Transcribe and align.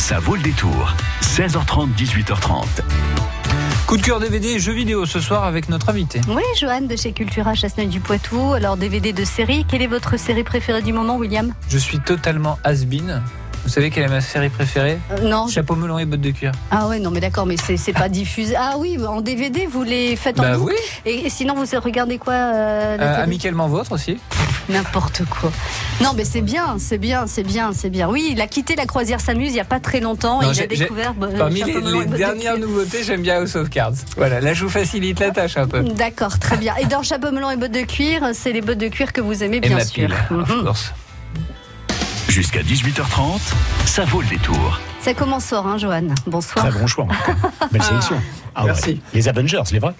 Ça 0.00 0.18
vaut 0.18 0.34
le 0.34 0.40
détour. 0.40 0.94
16h30, 1.20 1.94
18h30. 1.94 2.64
Coup 3.86 3.98
de 3.98 4.02
cœur 4.02 4.18
DVD 4.18 4.48
et 4.48 4.58
jeux 4.58 4.72
vidéo 4.72 5.04
ce 5.04 5.20
soir 5.20 5.44
avec 5.44 5.68
notre 5.68 5.90
invité. 5.90 6.22
Oui, 6.26 6.42
Joanne 6.58 6.88
de 6.88 6.96
chez 6.96 7.12
Cultura 7.12 7.54
Chasseneuil 7.54 7.88
du 7.88 8.00
Poitou. 8.00 8.54
Alors, 8.54 8.78
DVD 8.78 9.12
de 9.12 9.24
série. 9.24 9.66
Quelle 9.68 9.82
est 9.82 9.86
votre 9.86 10.18
série 10.18 10.42
préférée 10.42 10.80
du 10.80 10.94
moment, 10.94 11.16
William? 11.16 11.52
Je 11.68 11.76
suis 11.76 12.00
totalement 12.00 12.58
has-been. 12.64 13.22
Vous 13.64 13.68
savez 13.68 13.90
quelle 13.90 14.04
est 14.04 14.08
ma 14.08 14.20
série 14.20 14.48
préférée 14.48 14.98
Euh, 15.12 15.28
Non. 15.28 15.46
Chapeau 15.48 15.76
melon 15.76 15.98
et 15.98 16.04
bottes 16.06 16.20
de 16.20 16.30
cuir. 16.30 16.52
Ah 16.70 16.88
ouais, 16.88 16.98
non, 16.98 17.10
mais 17.10 17.20
d'accord, 17.20 17.46
mais 17.46 17.56
c'est 17.56 17.92
pas 17.92 18.08
diffusé. 18.08 18.54
Ah 18.58 18.74
oui, 18.78 18.98
en 19.06 19.20
DVD, 19.20 19.66
vous 19.66 19.82
les 19.84 20.16
faites 20.16 20.38
en 20.40 20.42
Bah 20.42 20.56
boucle 20.56 20.74
oui. 20.74 21.10
et, 21.10 21.26
et 21.26 21.30
sinon, 21.30 21.54
vous 21.54 21.64
regardez 21.80 22.18
quoi 22.18 22.32
euh, 22.34 22.96
Euh, 23.00 23.22
amicalement 23.24 23.68
vôtre 23.68 23.92
aussi. 23.92 24.18
N'importe 24.68 25.22
quoi. 25.28 25.50
Non, 26.00 26.10
mais 26.16 26.24
c'est 26.24 26.40
bien, 26.42 26.76
c'est 26.78 26.98
bien, 26.98 27.26
c'est 27.26 27.42
bien, 27.42 27.72
c'est 27.72 27.90
bien. 27.90 28.08
Oui, 28.08 28.28
il 28.32 28.40
a 28.40 28.46
quitté 28.46 28.76
la 28.76 28.86
croisière 28.86 29.20
s'amuse 29.20 29.50
il 29.50 29.54
n'y 29.54 29.60
a 29.60 29.64
pas 29.64 29.80
très 29.80 30.00
longtemps. 30.00 30.40
Non, 30.42 30.52
et 30.52 30.54
il 30.56 30.62
a 30.62 30.66
découvert. 30.66 31.12
euh, 31.22 31.36
Parmi 31.38 31.62
les, 31.62 31.74
de 31.74 32.16
dernières 32.16 32.56
nouveautés, 32.58 33.02
j'aime 33.02 33.22
bien 33.22 33.40
House 33.40 33.56
of 33.56 33.68
Cards. 33.68 33.94
Voilà, 34.16 34.40
là 34.40 34.54
je 34.54 34.62
vous 34.64 34.70
facilite 34.70 35.18
la 35.20 35.30
tâche 35.30 35.56
un 35.56 35.66
peu. 35.66 35.80
D'accord, 35.82 36.38
très 36.38 36.56
bien. 36.56 36.74
Et 36.80 36.84
dans 36.86 37.02
Chapeau 37.02 37.30
melon 37.32 37.50
et 37.50 37.56
bottes 37.56 37.72
de 37.72 37.82
cuir, 37.82 38.30
c'est 38.32 38.52
les 38.52 38.60
bottes 38.60 38.78
de 38.78 38.88
cuir 38.88 39.12
que 39.12 39.20
vous 39.20 39.42
aimez, 39.42 39.56
Et 39.58 39.60
bien 39.60 39.76
ma 39.76 39.84
sûr. 39.84 40.06
pile, 40.06 40.14
of 40.38 40.48
Mhm. 40.48 40.64
course. 40.64 40.92
Jusqu'à 42.40 42.62
18h30, 42.62 43.38
ça 43.84 44.06
vaut 44.06 44.22
le 44.22 44.28
détour. 44.28 44.80
Ça 45.02 45.12
commence 45.12 45.44
fort, 45.44 45.66
hein, 45.66 45.76
Joanne. 45.76 46.14
Bonsoir. 46.26 46.66
Très 46.66 46.80
bon 46.80 46.86
choix. 46.86 47.06
Belle 47.70 47.82
sélection. 47.82 48.16
Ah 48.54 48.62
ouais. 48.62 48.68
Merci. 48.68 49.02
Les 49.12 49.28
Avengers, 49.28 49.60
les 49.70 49.78
vrais. 49.78 49.92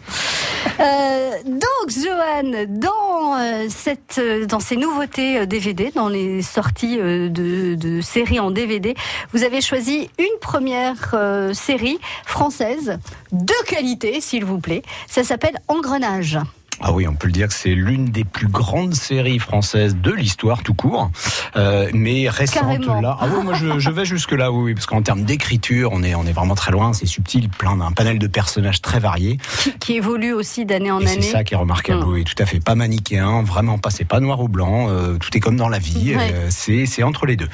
Euh, 0.80 1.30
donc, 1.44 1.90
Joanne, 1.90 2.80
dans, 2.80 3.36
euh, 3.38 3.66
cette, 3.68 4.16
euh, 4.16 4.46
dans 4.46 4.58
ces 4.58 4.76
nouveautés 4.76 5.40
euh, 5.40 5.44
DVD, 5.44 5.92
dans 5.94 6.08
les 6.08 6.40
sorties 6.40 6.98
euh, 6.98 7.28
de, 7.28 7.74
de 7.74 8.00
séries 8.00 8.40
en 8.40 8.50
DVD, 8.50 8.94
vous 9.34 9.44
avez 9.44 9.60
choisi 9.60 10.08
une 10.18 10.38
première 10.40 11.10
euh, 11.12 11.52
série 11.52 11.98
française 12.24 12.98
de 13.32 13.66
qualité, 13.66 14.22
s'il 14.22 14.46
vous 14.46 14.60
plaît. 14.60 14.80
Ça 15.08 15.24
s'appelle 15.24 15.58
Engrenage. 15.68 16.38
Ah 16.82 16.92
oui, 16.92 17.06
on 17.06 17.14
peut 17.14 17.26
le 17.26 17.32
dire 17.32 17.48
que 17.48 17.54
c'est 17.54 17.74
l'une 17.74 18.06
des 18.06 18.24
plus 18.24 18.48
grandes 18.48 18.94
séries 18.94 19.38
françaises 19.38 19.96
de 19.96 20.10
l'histoire 20.12 20.62
tout 20.62 20.74
court, 20.74 21.10
Euh, 21.56 21.90
mais 21.92 22.28
récente 22.28 22.62
Carrément. 22.62 23.00
là. 23.00 23.16
Ah 23.20 23.26
oui, 23.34 23.44
moi 23.44 23.54
je, 23.54 23.78
je 23.78 23.90
vais 23.90 24.04
jusque 24.04 24.32
là, 24.32 24.50
oui, 24.52 24.72
parce 24.74 24.86
qu'en 24.86 25.02
termes 25.02 25.24
d'écriture, 25.24 25.90
on 25.92 26.02
est 26.02 26.14
on 26.14 26.24
est 26.24 26.32
vraiment 26.32 26.54
très 26.54 26.72
loin. 26.72 26.92
C'est 26.92 27.06
subtil, 27.06 27.48
plein 27.48 27.76
d'un 27.76 27.92
panel 27.92 28.18
de 28.18 28.26
personnages 28.26 28.80
très 28.80 28.98
variés, 29.00 29.38
Qui, 29.60 29.72
qui 29.78 29.92
évolue 29.96 30.32
aussi 30.32 30.64
d'année 30.64 30.90
en 30.90 31.00
et 31.00 31.06
c'est 31.06 31.12
année. 31.14 31.22
ça 31.22 31.44
qui 31.44 31.54
est 31.54 31.56
remarquable. 31.56 32.04
Mm. 32.04 32.08
Oui, 32.12 32.24
tout 32.24 32.40
à 32.42 32.46
fait, 32.46 32.60
pas 32.60 32.74
manichéen, 32.74 33.42
vraiment 33.42 33.78
pas. 33.78 33.90
C'est 33.90 34.04
pas 34.04 34.20
noir 34.20 34.40
ou 34.40 34.48
blanc. 34.48 34.88
euh, 34.88 35.16
tout 35.18 35.36
est 35.36 35.40
comme 35.40 35.56
dans 35.56 35.68
la 35.68 35.78
vie. 35.78 36.14
Ouais. 36.16 36.32
euh, 36.32 36.46
c'est 36.50 36.86
c'est 36.86 37.02
entre 37.02 37.26
les 37.26 37.36
deux. 37.36 37.48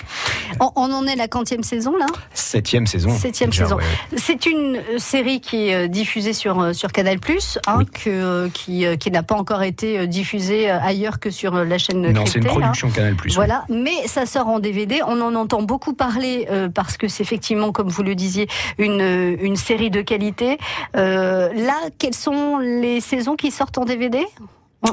On, 0.60 0.70
on 0.76 0.92
en 0.92 1.06
est 1.06 1.16
la 1.16 1.26
quantième 1.28 1.62
saison, 1.62 1.96
là? 1.98 2.06
Septième 2.34 2.86
saison. 2.86 3.10
Septième 3.10 3.50
déjà, 3.50 3.64
saison. 3.64 3.76
ouais. 3.76 3.84
C'est 4.18 4.46
une 4.46 4.80
série 4.98 5.40
qui 5.40 5.68
est 5.68 5.88
diffusée 5.88 6.32
sur, 6.32 6.74
sur 6.74 6.92
Canal+, 6.92 7.18
hein, 7.66 7.76
Oui. 7.78 7.86
que, 7.86 8.48
qui, 8.48 8.84
qui 8.98 9.10
n'a 9.16 9.22
pas 9.22 9.34
encore 9.34 9.62
été 9.62 9.98
euh, 9.98 10.06
diffusée 10.06 10.70
euh, 10.70 10.78
ailleurs 10.80 11.18
que 11.20 11.30
sur 11.30 11.54
euh, 11.54 11.64
la 11.64 11.78
chaîne 11.78 12.00
Non, 12.12 12.24
c'est 12.26 12.38
une 12.38 12.44
cryptée, 12.44 12.48
hein. 12.48 12.60
production 12.60 12.90
Canal 12.90 13.14
Plus. 13.14 13.34
Voilà, 13.34 13.64
mais 13.68 14.06
ça 14.06 14.26
sort 14.26 14.48
en 14.48 14.58
DVD. 14.58 15.00
On 15.06 15.20
en 15.20 15.34
entend 15.34 15.62
beaucoup 15.62 15.94
parler 15.94 16.46
euh, 16.50 16.68
parce 16.68 16.96
que 16.96 17.08
c'est 17.08 17.22
effectivement, 17.22 17.72
comme 17.72 17.88
vous 17.88 18.02
le 18.02 18.14
disiez, 18.14 18.48
une, 18.78 19.00
une 19.40 19.56
série 19.56 19.90
de 19.90 20.02
qualité. 20.02 20.58
Euh, 20.96 21.52
là, 21.54 21.76
quelles 21.98 22.14
sont 22.14 22.58
les 22.58 23.00
saisons 23.00 23.36
qui 23.36 23.50
sortent 23.50 23.78
en 23.78 23.84
DVD 23.84 24.24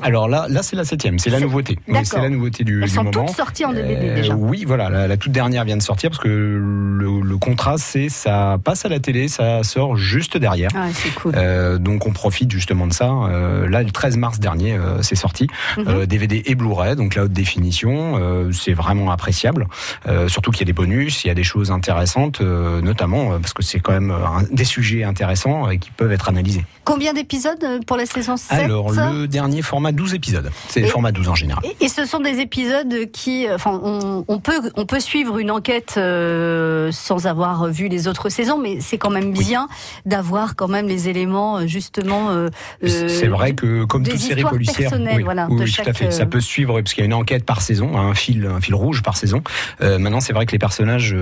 Alors 0.01 0.27
là, 0.27 0.47
là 0.49 0.63
c'est 0.63 0.75
la 0.75 0.85
septième, 0.85 1.19
c'est 1.19 1.29
la 1.29 1.39
nouveauté. 1.39 1.77
C'est 2.03 2.17
la 2.19 2.29
nouveauté 2.29 2.63
du, 2.63 2.81
Elles 2.81 2.89
du 2.89 2.95
sont 2.95 3.03
moment. 3.03 3.25
toutes 3.25 3.35
sorties 3.35 3.63
en 3.65 3.73
DVD 3.73 4.09
Euh, 4.09 4.15
déjà. 4.15 4.33
Oui, 4.33 4.63
voilà, 4.65 4.89
la, 4.89 5.07
la 5.07 5.17
toute 5.17 5.31
dernière 5.31 5.65
vient 5.65 5.77
de 5.77 5.81
sortir 5.83 6.09
parce 6.09 6.21
que 6.21 6.27
le, 6.29 7.21
le 7.21 7.37
contrat, 7.37 7.77
c'est 7.77 8.09
ça 8.09 8.57
passe 8.63 8.85
à 8.85 8.89
la 8.89 8.99
télé, 8.99 9.27
ça 9.27 9.61
sort 9.63 9.95
juste 9.95 10.37
derrière. 10.37 10.69
Ah, 10.75 10.87
c'est 10.93 11.13
cool. 11.13 11.33
Euh, 11.35 11.77
donc 11.77 12.07
on 12.07 12.11
profite 12.11 12.49
justement 12.51 12.87
de 12.87 12.93
ça. 12.93 13.09
Euh, 13.11 13.67
là, 13.69 13.83
le 13.83 13.91
13 13.91 14.17
mars 14.17 14.39
dernier, 14.39 14.77
c'est 15.01 15.15
sorti 15.15 15.47
Mhm. 15.77 16.05
DVD 16.05 16.41
et 16.45 16.55
Blu-ray, 16.55 16.95
donc 16.95 17.15
la 17.15 17.25
haute 17.25 17.33
définition. 17.33 18.19
C'est 18.51 18.73
vraiment 18.73 19.11
appréciable. 19.11 19.67
Surtout 20.27 20.51
qu'il 20.51 20.61
y 20.61 20.63
a 20.63 20.65
des 20.65 20.73
bonus, 20.73 21.23
il 21.23 21.27
y 21.27 21.31
a 21.31 21.35
des 21.35 21.43
choses 21.43 21.71
intéressantes, 21.71 22.41
notamment 22.41 23.39
parce 23.39 23.53
que 23.53 23.61
c'est 23.63 23.79
quand 23.79 23.91
même 23.93 24.11
un- 24.11 24.43
des 24.51 24.63
sujets 24.65 25.03
intéressants 25.03 25.69
et 25.69 25.77
qui 25.77 25.91
peuvent 25.91 26.11
être 26.11 26.29
analysés. 26.29 26.65
Combien 26.85 27.13
d'épisodes 27.13 27.63
pour 27.85 27.97
la 27.97 28.05
saison 28.05 28.37
7 28.37 28.51
Alors 28.59 28.91
le 28.91 29.27
dernier 29.27 29.61
format 29.73 29.91
12 29.91 30.13
épisodes. 30.13 30.51
C'est 30.69 30.81
le 30.81 30.87
format 30.87 31.11
12 31.11 31.29
en 31.29 31.33
général. 31.35 31.63
Et, 31.65 31.85
et 31.85 31.87
ce 31.89 32.05
sont 32.05 32.19
des 32.19 32.37
épisodes 32.39 33.09
qui, 33.11 33.47
euh, 33.47 33.55
enfin, 33.55 33.79
on, 33.83 34.23
on 34.27 34.37
peut 34.39 34.61
on 34.75 34.85
peut 34.85 34.99
suivre 34.99 35.39
une 35.39 35.49
enquête 35.49 35.95
euh, 35.97 36.91
sans 36.91 37.25
avoir 37.25 37.65
vu 37.69 37.87
les 37.87 38.07
autres 38.07 38.29
saisons, 38.29 38.59
mais 38.59 38.77
c'est 38.81 38.99
quand 38.99 39.09
même 39.09 39.33
Oui. 39.35 39.43
bien 39.45 39.67
d'avoir 40.05 40.55
quand 40.55 40.67
même 40.67 40.87
les 40.87 41.09
éléments 41.09 41.57
euh, 41.57 41.65
justement. 41.65 42.29
euh, 42.29 42.49
C'est 42.85 43.25
vrai 43.27 43.53
que 43.55 43.83
comme 43.85 44.03
toute 44.03 44.19
série 44.19 44.43
policière, 44.43 44.91
oui, 44.93 45.23
voilà, 45.23 45.47
oui, 45.49 45.57
de 45.57 45.63
oui, 45.63 45.67
chaque, 45.71 45.85
tout 45.85 45.89
à 45.89 45.93
fait. 45.93 46.11
Ça 46.11 46.27
peut 46.27 46.39
suivre 46.39 46.79
parce 46.79 46.93
qu'il 46.93 47.01
y 47.01 47.05
a 47.05 47.07
une 47.07 47.13
enquête 47.15 47.43
par 47.43 47.61
saison, 47.61 47.97
un 47.97 48.13
fil, 48.13 48.45
un 48.45 48.61
fil 48.61 48.75
rouge 48.75 49.01
par 49.01 49.17
saison. 49.17 49.41
Euh, 49.81 49.97
maintenant, 49.97 50.19
c'est 50.19 50.33
vrai 50.33 50.45
que 50.45 50.51
les 50.51 50.59
personnages, 50.59 51.15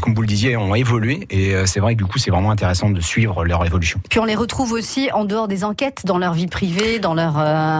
comme 0.00 0.14
vous 0.14 0.22
le 0.22 0.28
disiez, 0.28 0.56
ont 0.56 0.76
évolué 0.76 1.26
et 1.30 1.54
c'est 1.66 1.80
vrai 1.80 1.94
que 1.94 1.98
du 1.98 2.04
coup, 2.04 2.18
c'est 2.18 2.30
vraiment 2.30 2.52
intéressant 2.52 2.88
de 2.90 3.00
suivre 3.00 3.44
leur 3.44 3.66
évolution. 3.66 3.98
Puis 4.08 4.20
on 4.20 4.24
les 4.26 4.36
retrouve 4.36 4.70
aussi 4.70 5.10
en 5.12 5.24
dehors 5.24 5.48
des 5.48 5.64
enquêtes, 5.64 6.02
dans 6.04 6.18
leur 6.18 6.34
vie 6.34 6.46
privée, 6.46 7.00
dans 7.00 7.14
leur 7.14 7.36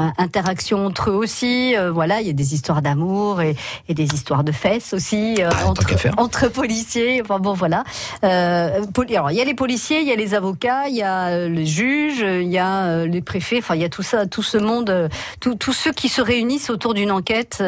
euh, 0.09 0.23
interaction 0.23 0.87
entre 0.87 1.11
eux 1.11 1.15
aussi. 1.15 1.75
Euh, 1.77 1.91
voilà, 1.91 2.21
il 2.21 2.27
y 2.27 2.31
a 2.31 2.33
des 2.35 2.55
histoires 2.55 2.83
d'amour 2.83 3.41
et, 3.41 3.57
et 3.89 3.95
des 3.95 4.05
histoires 4.15 4.45
de 4.45 4.53
fesses 4.53 4.93
aussi 4.95 5.37
euh, 5.41 5.49
Ah, 5.53 5.67
entre, 5.69 5.87
entre 6.19 6.49
policiers. 6.49 7.21
Enfin 7.23 7.39
bon, 7.39 7.53
voilà. 7.55 7.85
Euh, 8.25 8.81
alors 9.11 9.31
il 9.31 9.37
y 9.37 9.41
a 9.41 9.45
les 9.45 9.55
policiers, 9.55 10.01
il 10.01 10.09
y 10.09 10.13
a 10.13 10.17
les 10.17 10.35
avocats, 10.35 10.89
il 10.89 10.97
y 10.97 11.03
a 11.03 11.47
les 11.49 11.67
juges, 11.67 12.21
il 12.21 12.49
y 12.49 12.59
a 12.59 13.05
les 13.07 13.21
préfets. 13.23 13.59
Enfin 13.59 13.75
il 13.75 13.81
y 13.81 13.85
a 13.85 13.89
tout 13.89 14.03
ça, 14.03 14.27
tout 14.27 14.43
ce 14.43 14.59
monde, 14.59 15.09
tous 15.41 15.73
ceux 15.73 15.93
qui 15.93 16.09
se 16.09 16.21
réunissent 16.23 16.71
autour 16.71 16.95
d'une 16.95 17.11
enquête 17.11 17.63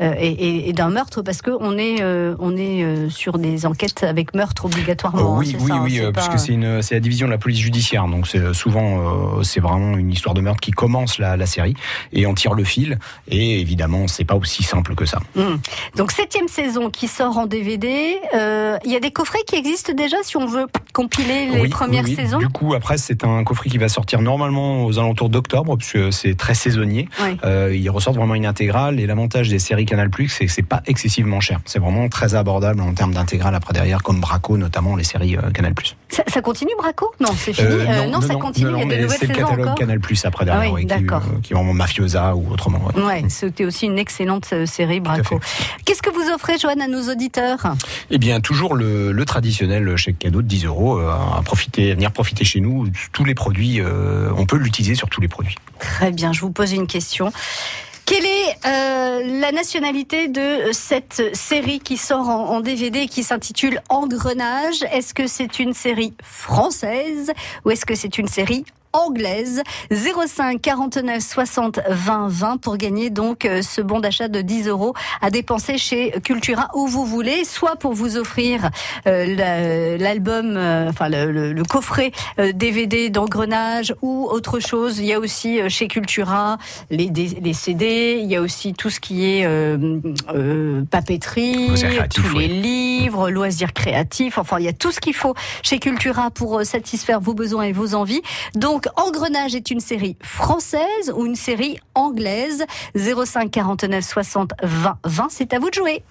et, 0.00 0.06
et- 0.28 0.68
et 0.68 0.72
d'un 0.72 0.90
meurtre, 0.90 1.22
parce 1.22 1.42
que 1.42 1.50
on 1.60 1.76
est 1.78 2.02
on 2.38 2.56
est 2.56 3.08
sur 3.10 3.38
des 3.38 3.66
enquêtes 3.66 4.02
avec 4.04 4.34
meurtre 4.34 4.64
obligatoirement. 4.66 5.34
hein, 5.34 5.38
oui, 5.38 5.56
oui, 5.60 5.68
ça, 5.68 5.74
hein, 5.74 5.80
oui, 5.84 6.00
pas- 6.12 6.28
puisque 6.28 6.38
c'est 6.82 6.94
la 6.94 7.00
division 7.00 7.26
de 7.26 7.32
la 7.32 7.38
police 7.38 7.58
judiciaire, 7.58 8.06
donc 8.06 8.26
c'est 8.26 8.52
souvent, 8.54 9.42
c'est 9.42 9.60
vraiment 9.60 9.96
une 9.96 10.10
histoire 10.10 10.34
de 10.34 10.40
meurtre 10.40 10.60
qui 10.60 10.70
commence 10.70 11.18
la, 11.30 11.36
la 11.36 11.46
série 11.46 11.74
et 12.12 12.26
on 12.26 12.34
tire 12.34 12.54
le 12.54 12.64
fil. 12.64 12.98
Et 13.28 13.60
évidemment, 13.60 14.06
c'est 14.08 14.24
pas 14.24 14.34
aussi 14.36 14.62
simple 14.62 14.94
que 14.94 15.04
ça. 15.04 15.20
Hmm. 15.36 15.56
Donc 15.96 16.12
septième 16.12 16.48
saison 16.48 16.90
qui 16.90 17.08
sort 17.08 17.38
en 17.38 17.46
DVD. 17.46 18.16
Euh, 18.34 18.76
Il 18.84 18.92
y 18.92 18.96
a 18.96 19.00
des 19.00 19.10
coffrets 19.10 19.38
qui 19.46 19.56
existent 19.56 19.92
déjà 19.92 20.16
si 20.22 20.36
on 20.36 20.46
veut 20.46 20.66
compiler 20.92 21.46
les 21.52 21.60
Oui, 21.60 21.68
premières 21.68 22.04
oui, 22.04 22.10
oui. 22.16 22.16
saisons. 22.24 22.38
Du 22.38 22.48
coup, 22.48 22.74
après, 22.74 22.98
c'est 22.98 23.24
un 23.24 23.44
coffret 23.44 23.68
qui 23.70 23.78
va 23.78 23.88
sortir 23.88 24.20
normalement 24.20 24.84
aux 24.84 24.98
alentours 24.98 25.28
d'octobre, 25.28 25.76
puisque 25.76 26.12
c'est 26.12 26.34
très 26.36 26.54
saisonnier. 26.54 27.08
Euh, 27.44 27.74
ils 27.74 27.90
ressortent 27.90 28.16
vraiment 28.16 28.34
une 28.34 28.46
intégrale. 28.46 29.00
Et 29.00 29.06
l'avantage 29.06 29.48
des 29.48 29.58
séries 29.58 29.86
Canal+, 29.86 30.10
c'est 30.28 30.46
que 30.46 30.52
c'est 30.52 30.62
pas 30.62 30.82
excessivement 30.86 31.40
cher. 31.40 31.60
C'est 31.64 31.78
vraiment 31.78 32.08
très 32.08 32.34
abordable 32.34 32.80
en 32.80 32.92
termes 32.94 33.12
d'intégrale 33.14 33.54
après 33.54 33.72
derrière, 33.72 34.02
comme 34.02 34.20
Braco, 34.20 34.56
notamment 34.56 34.96
les 34.96 35.04
séries 35.04 35.36
euh, 35.36 35.50
Canal+. 35.50 35.74
Ça, 36.08 36.22
ça 36.26 36.40
continue 36.40 36.72
Braco? 36.78 37.12
Non, 37.20 37.30
c'est 37.36 37.52
fini. 37.52 37.68
Euh, 37.68 37.84
Euh, 37.88 38.06
non, 38.10 38.20
ça 38.20 38.34
continue. 38.34 38.70
non, 38.70 38.78
Il 38.78 38.90
y 38.90 38.92
a 38.92 38.96
des 38.96 39.02
nouvelles 39.02 39.18
C'est 39.18 39.26
le 39.26 39.34
saisons 39.34 39.46
catalogue 39.46 39.66
encore? 39.68 39.78
Canal+, 39.78 39.98
après 40.24 40.44
derrière, 40.44 40.74
Ah 40.74 40.80
qui, 40.80 40.86
d'accord. 41.20 41.32
euh, 41.36 41.40
qui 41.42 41.52
est 41.52 41.56
vraiment 41.56 41.72
Mafiosa 41.74 42.34
ou 42.34 42.50
autrement. 42.52 42.80
ouais. 42.94 43.02
Ouais, 43.02 43.24
c'était 43.28 43.64
aussi 43.64 43.86
une 43.86 43.98
excellente 43.98 44.48
euh, 44.52 44.66
série 44.66 45.00
Braco. 45.00 45.40
Qu'est-ce 45.84 46.02
que 46.02 46.10
vous 46.10 46.30
offrez, 46.34 46.58
Joanne, 46.58 46.80
à 46.80 46.88
nos 46.88 47.10
auditeurs? 47.10 47.74
Eh 48.10 48.18
bien, 48.18 48.40
toujours 48.40 48.74
le, 48.74 49.12
le 49.12 49.24
traditionnel 49.24 49.96
chèque 49.96 50.18
cadeau 50.18 50.42
de 50.42 50.46
10 50.48 50.64
euros 50.66 50.98
euh, 50.98 51.10
à 51.10 51.42
profiter, 51.42 51.90
à 51.92 51.94
venir 51.94 52.12
profiter 52.12 52.44
chez 52.44 52.60
nous. 52.60 52.88
Tous 53.12 53.24
les 53.24 53.34
produits, 53.34 53.80
euh, 53.80 54.30
on 54.36 54.46
peut 54.46 54.56
l'utiliser 54.56 54.94
sur 54.94 55.08
tous 55.08 55.20
les 55.20 55.28
produits. 55.28 55.54
Très 55.78 56.10
bien, 56.10 56.32
je 56.32 56.40
vous 56.40 56.50
pose 56.50 56.72
une 56.72 56.86
question. 56.86 57.32
Quelle 58.06 58.24
est 58.24 58.56
euh, 58.66 59.40
la 59.40 59.52
nationalité 59.52 60.28
de 60.28 60.72
cette 60.72 61.22
série 61.34 61.78
qui 61.78 61.98
sort 61.98 62.28
en, 62.30 62.46
en 62.56 62.60
DVD 62.60 63.00
et 63.00 63.06
qui 63.06 63.22
s'intitule 63.22 63.82
Engrenage? 63.90 64.82
Est-ce 64.92 65.12
que 65.12 65.26
c'est 65.26 65.58
une 65.58 65.74
série 65.74 66.14
française 66.22 67.32
ou 67.66 67.70
est-ce 67.70 67.84
que 67.84 67.94
c'est 67.94 68.16
une 68.16 68.26
série 68.28 68.64
anglaise. 68.92 69.62
05 69.90 70.60
49 70.60 71.22
60 71.22 71.80
20 71.88 72.28
20 72.28 72.56
pour 72.58 72.76
gagner 72.76 73.10
donc 73.10 73.44
euh, 73.44 73.62
ce 73.62 73.80
bon 73.80 74.00
d'achat 74.00 74.28
de 74.28 74.40
10 74.40 74.68
euros 74.68 74.94
à 75.20 75.30
dépenser 75.30 75.78
chez 75.78 76.12
Cultura 76.22 76.68
où 76.74 76.86
vous 76.86 77.04
voulez 77.04 77.44
soit 77.44 77.76
pour 77.76 77.92
vous 77.94 78.16
offrir 78.16 78.70
euh, 79.06 79.34
la- 79.36 79.96
l'album 79.98 80.56
euh, 80.56 80.88
enfin 80.88 81.08
le, 81.08 81.30
le- 81.32 81.52
le 81.52 81.62
coffret 81.64 82.12
euh, 82.38 82.52
DVD 82.52 83.10
d'engrenage 83.10 83.94
ou 84.02 84.26
autre 84.30 84.60
chose. 84.60 84.98
Il 84.98 85.06
y 85.06 85.12
a 85.12 85.18
aussi 85.18 85.60
chez 85.68 85.88
Cultura 85.88 86.58
les, 86.90 87.10
des- 87.10 87.38
les 87.42 87.52
CD 87.52 88.18
il 88.22 88.26
y 88.30 88.36
a 88.36 88.40
aussi 88.40 88.72
tout 88.74 88.90
ce 88.90 89.00
qui 89.00 89.24
est 89.24 89.46
papeterie 90.90 91.68
tous 92.14 92.22
oui. 92.34 92.48
les 92.48 92.48
livres 92.48 93.30
loisirs 93.30 93.72
créatifs. 93.72 94.38
Enfin 94.38 94.58
il 94.58 94.64
y 94.64 94.68
a 94.68 94.72
tout 94.72 94.92
ce 94.92 95.00
qu'il 95.00 95.14
faut 95.14 95.34
chez 95.62 95.78
Cultura 95.78 96.30
pour 96.30 96.62
satisfaire 96.64 97.20
vos 97.20 97.34
besoins 97.34 97.64
et 97.64 97.72
vos 97.72 97.94
envies. 97.94 98.22
Donc 98.54 98.77
Engrenage 98.96 99.54
est 99.54 99.70
une 99.70 99.80
série 99.80 100.16
française 100.22 101.12
ou 101.14 101.26
une 101.26 101.34
série 101.36 101.78
anglaise 101.94 102.64
05 102.96 103.50
49 103.50 104.04
60 104.04 104.52
20 104.62 104.98
20 105.04 105.26
c'est 105.30 105.52
à 105.52 105.58
vous 105.58 105.70
de 105.70 105.74
jouer 105.74 106.02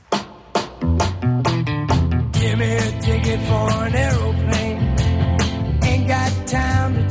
Give 2.34 2.58
me 2.58 2.78
a 2.78 2.92
ticket 3.02 3.40
for 3.48 3.70
an 3.72 3.94
aeroplane. 3.94 4.96
Ain't 5.84 6.08
got 6.08 6.32
time 6.48 6.96
to 6.96 7.07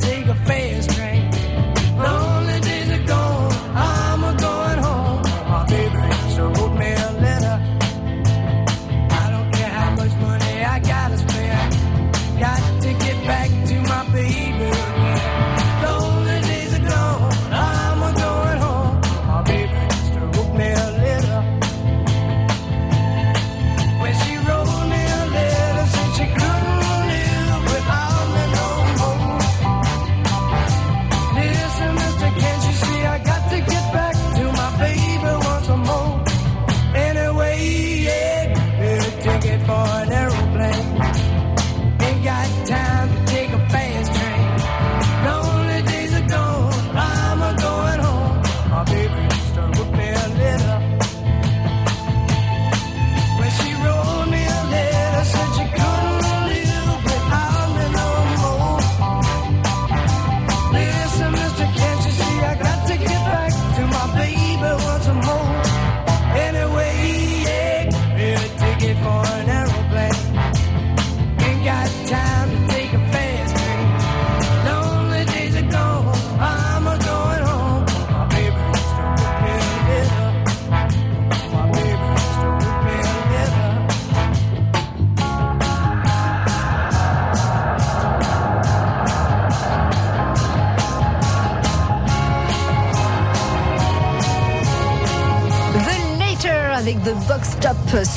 for 39.67 40.16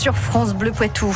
sur 0.00 0.16
France 0.16 0.54
Bleu 0.54 0.72
Poitou. 0.72 1.12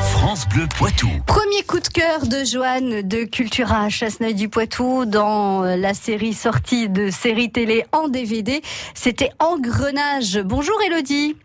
France 0.00 0.48
Bleu 0.48 0.66
Poitou. 0.78 1.08
Premier 1.26 1.62
coup 1.64 1.78
de 1.78 1.88
cœur 1.88 2.26
de 2.26 2.42
Joanne 2.42 3.02
de 3.02 3.24
Cultura 3.24 3.82
à 3.82 3.88
Chasseneuil 3.90 4.32
du 4.32 4.48
Poitou 4.48 5.04
dans 5.04 5.60
la 5.64 5.92
série 5.92 6.32
sortie 6.32 6.88
de 6.88 7.10
série 7.10 7.52
télé 7.52 7.84
en 7.92 8.08
DVD. 8.08 8.62
C'était 8.94 9.28
Engrenage. 9.40 10.40
Bonjour 10.42 10.76
Elodie. 10.86 11.36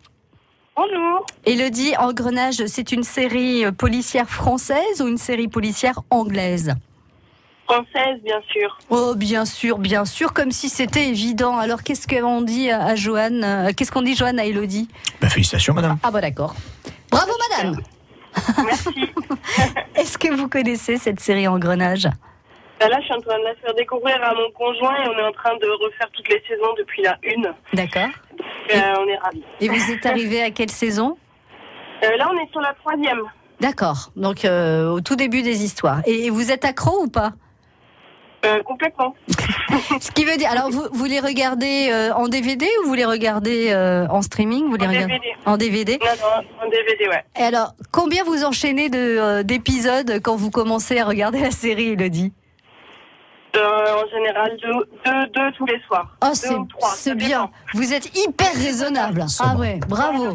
Bonjour. 0.74 1.26
Elodie, 1.44 1.94
Engrenage, 1.98 2.64
c'est 2.66 2.92
une 2.92 3.04
série 3.04 3.70
policière 3.72 4.30
française 4.30 5.02
ou 5.02 5.06
une 5.06 5.18
série 5.18 5.48
policière 5.48 6.00
anglaise? 6.08 6.74
Française, 7.74 8.20
bien 8.22 8.40
sûr. 8.52 8.78
Oh, 8.88 9.14
bien 9.16 9.44
sûr, 9.44 9.78
bien 9.78 10.04
sûr, 10.04 10.32
comme 10.32 10.52
si 10.52 10.68
c'était 10.68 11.08
évident. 11.08 11.58
Alors, 11.58 11.82
qu'est-ce 11.82 12.06
qu'on 12.06 12.40
dit 12.40 12.70
à 12.70 12.94
Joanne 12.94 13.42
euh, 13.42 13.72
Qu'est-ce 13.76 13.90
qu'on 13.90 14.02
dit, 14.02 14.14
Joanne, 14.14 14.38
à 14.38 14.44
Elodie? 14.44 14.88
Bah, 15.20 15.28
félicitations, 15.28 15.74
madame. 15.74 15.98
Ah, 16.04 16.12
bah 16.12 16.20
d'accord. 16.20 16.54
Bravo, 17.10 17.32
madame 17.50 17.80
Merci. 18.64 19.10
Est-ce 19.96 20.18
que 20.18 20.32
vous 20.32 20.48
connaissez 20.48 20.98
cette 20.98 21.18
série 21.18 21.48
Engrenage? 21.48 22.08
Ben 22.78 22.88
là, 22.88 22.98
je 23.00 23.06
suis 23.06 23.14
en 23.14 23.20
train 23.20 23.38
de 23.40 23.44
la 23.44 23.54
faire 23.56 23.74
découvrir 23.74 24.22
à 24.22 24.34
mon 24.34 24.50
conjoint 24.52 24.94
et 24.96 25.08
on 25.08 25.18
est 25.18 25.24
en 25.24 25.32
train 25.32 25.56
de 25.56 25.84
refaire 25.84 26.08
toutes 26.12 26.28
les 26.28 26.42
saisons 26.46 26.74
depuis 26.78 27.02
la 27.02 27.16
une. 27.24 27.52
D'accord. 27.72 28.08
Euh, 28.72 28.94
on 29.00 29.08
est 29.08 29.16
ravis. 29.16 29.42
Et 29.60 29.68
vous 29.68 29.92
êtes 29.92 30.06
arrivé 30.06 30.42
à 30.42 30.50
quelle 30.50 30.70
saison? 30.70 31.16
Euh, 32.04 32.16
là, 32.16 32.30
on 32.32 32.38
est 32.38 32.50
sur 32.52 32.60
la 32.60 32.74
troisième. 32.74 33.22
D'accord. 33.60 34.10
Donc, 34.16 34.44
euh, 34.44 34.90
au 34.90 35.00
tout 35.00 35.16
début 35.16 35.42
des 35.42 35.64
histoires. 35.64 36.02
Et 36.06 36.30
vous 36.30 36.52
êtes 36.52 36.64
accro 36.64 37.02
ou 37.02 37.08
pas? 37.08 37.32
Euh, 38.44 38.62
complètement. 38.62 39.14
Ce 40.00 40.10
qui 40.10 40.24
veut 40.24 40.36
dire, 40.36 40.50
alors 40.50 40.70
vous, 40.70 40.84
vous 40.92 41.04
les 41.06 41.20
regardez 41.20 41.88
euh, 41.90 42.12
en 42.14 42.28
DVD 42.28 42.66
ou 42.82 42.88
vous 42.88 42.94
les 42.94 43.04
regardez 43.04 43.70
euh, 43.72 44.06
en 44.08 44.22
streaming? 44.22 44.66
Vous 44.68 44.76
les 44.76 44.86
En 44.86 44.90
regardez 44.90 45.14
DVD. 45.14 45.36
en 45.46 45.56
DVD 45.56 45.98
Non, 46.00 46.06
non, 46.20 46.66
en 46.66 46.68
DVD, 46.68 47.08
ouais. 47.08 47.24
Et 47.38 47.42
alors, 47.42 47.74
combien 47.90 48.22
vous 48.24 48.44
enchaînez 48.44 48.88
de, 48.90 48.98
euh, 48.98 49.42
d'épisodes 49.42 50.20
quand 50.22 50.36
vous 50.36 50.50
commencez 50.50 50.98
à 50.98 51.04
regarder 51.04 51.40
la 51.40 51.50
série, 51.50 51.90
Elodie? 51.92 52.32
Euh, 53.56 54.02
en 54.04 54.08
général, 54.10 54.56
deux, 54.60 54.72
deux, 55.06 55.26
deux 55.32 55.52
tous 55.56 55.66
les 55.66 55.80
soirs. 55.86 56.08
Oh, 56.22 56.26
Deux 56.30 56.34
c'est, 56.34 56.54
ou 56.54 56.64
trois, 56.64 56.90
c'est 56.90 57.14
bien. 57.14 57.50
Vous 57.72 57.92
êtes 57.94 58.10
hyper 58.18 58.52
raisonnable. 58.52 59.24
Ah 59.38 59.54
ouais, 59.56 59.78
bravo. 59.88 60.34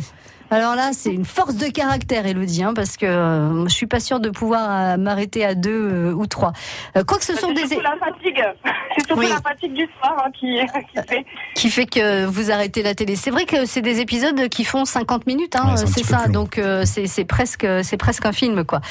Alors 0.51 0.75
là, 0.75 0.91
c'est 0.93 1.13
une 1.13 1.25
force 1.25 1.55
de 1.55 1.67
caractère, 1.67 2.25
Elodie, 2.25 2.63
hein, 2.63 2.73
parce 2.73 2.97
que 2.97 3.05
euh, 3.05 3.67
je 3.67 3.73
suis 3.73 3.85
pas 3.87 3.99
sûre 3.99 4.19
de 4.19 4.29
pouvoir 4.29 4.69
euh, 4.71 4.97
m'arrêter 4.97 5.45
à 5.45 5.53
deux 5.53 5.69
euh, 5.71 6.13
ou 6.13 6.25
trois. 6.25 6.53
Euh, 6.97 7.03
quoi 7.03 7.17
que 7.19 7.25
ce 7.25 7.35
sont 7.35 7.49
C'est 7.49 7.53
des 7.63 7.67
surtout 7.67 7.83
la 7.83 7.97
fatigue. 7.97 8.43
C'est 8.97 9.05
surtout 9.07 9.21
Oui. 9.21 9.29
la 9.29 9.41
fatigue 9.41 9.73
du 9.73 9.87
soir 9.99 10.15
hein, 10.25 10.31
qui, 10.39 10.57
qui 10.93 11.07
fait. 11.07 11.25
qui 11.55 11.69
fait 11.69 11.85
que 11.85 12.25
vous 12.25 12.49
arrêtez 12.51 12.81
la 12.81 12.95
télé. 12.95 13.15
C'est 13.15 13.29
vrai 13.31 13.45
que 13.45 13.65
c'est 13.65 13.81
des 13.81 13.99
épisodes 13.99 14.49
qui 14.49 14.63
font 14.63 14.85
50 14.85 15.27
minutes, 15.27 15.55
hein, 15.55 15.71
Ouais, 15.71 15.77
c'est 15.77 15.87
c'est 15.87 16.03
ça. 16.03 16.27
Donc 16.27 16.57
euh, 16.57 16.83
c'est 16.85 17.05
c'est 17.05 17.25
presque 17.25 17.67
c'est 17.83 17.97
presque 17.97 18.25
un 18.25 18.31
film 18.31 18.63
quoi. 18.65 18.81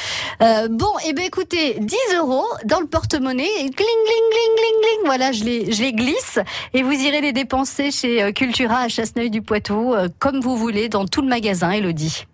Euh, 0.42 0.68
bon, 0.70 0.90
et 1.08 1.12
ben 1.12 1.24
écoutez, 1.24 1.76
10 1.80 1.96
euros 2.18 2.46
dans 2.64 2.78
le 2.80 2.86
porte-monnaie, 2.86 3.42
et 3.44 3.68
cling 3.70 3.74
cling 3.74 4.28
cling 4.30 4.56
cling 4.56 4.80
cling. 4.82 5.06
Voilà, 5.06 5.32
je 5.32 5.42
les 5.44 5.72
je 5.72 5.82
les 5.82 5.92
glisse 5.92 6.38
et 6.74 6.82
vous 6.82 6.92
irez 6.92 7.20
les 7.20 7.32
dépenser 7.32 7.90
chez 7.90 8.32
Cultura 8.32 8.82
à 8.82 8.88
Chasseneuil 8.88 9.30
du 9.30 9.42
Poitou, 9.42 9.94
euh, 9.94 10.08
comme 10.20 10.40
vous 10.40 10.56
voulez, 10.56 10.88
dans 10.88 11.04
tout 11.06 11.22
le 11.22 11.28
magasin, 11.28 11.47
Elodie. 11.54 12.26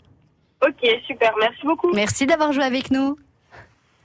Ok, 0.66 0.88
super. 1.06 1.32
Merci 1.38 1.66
beaucoup. 1.66 1.92
Merci 1.92 2.26
d'avoir 2.26 2.52
joué 2.52 2.64
avec 2.64 2.90
nous. 2.90 3.16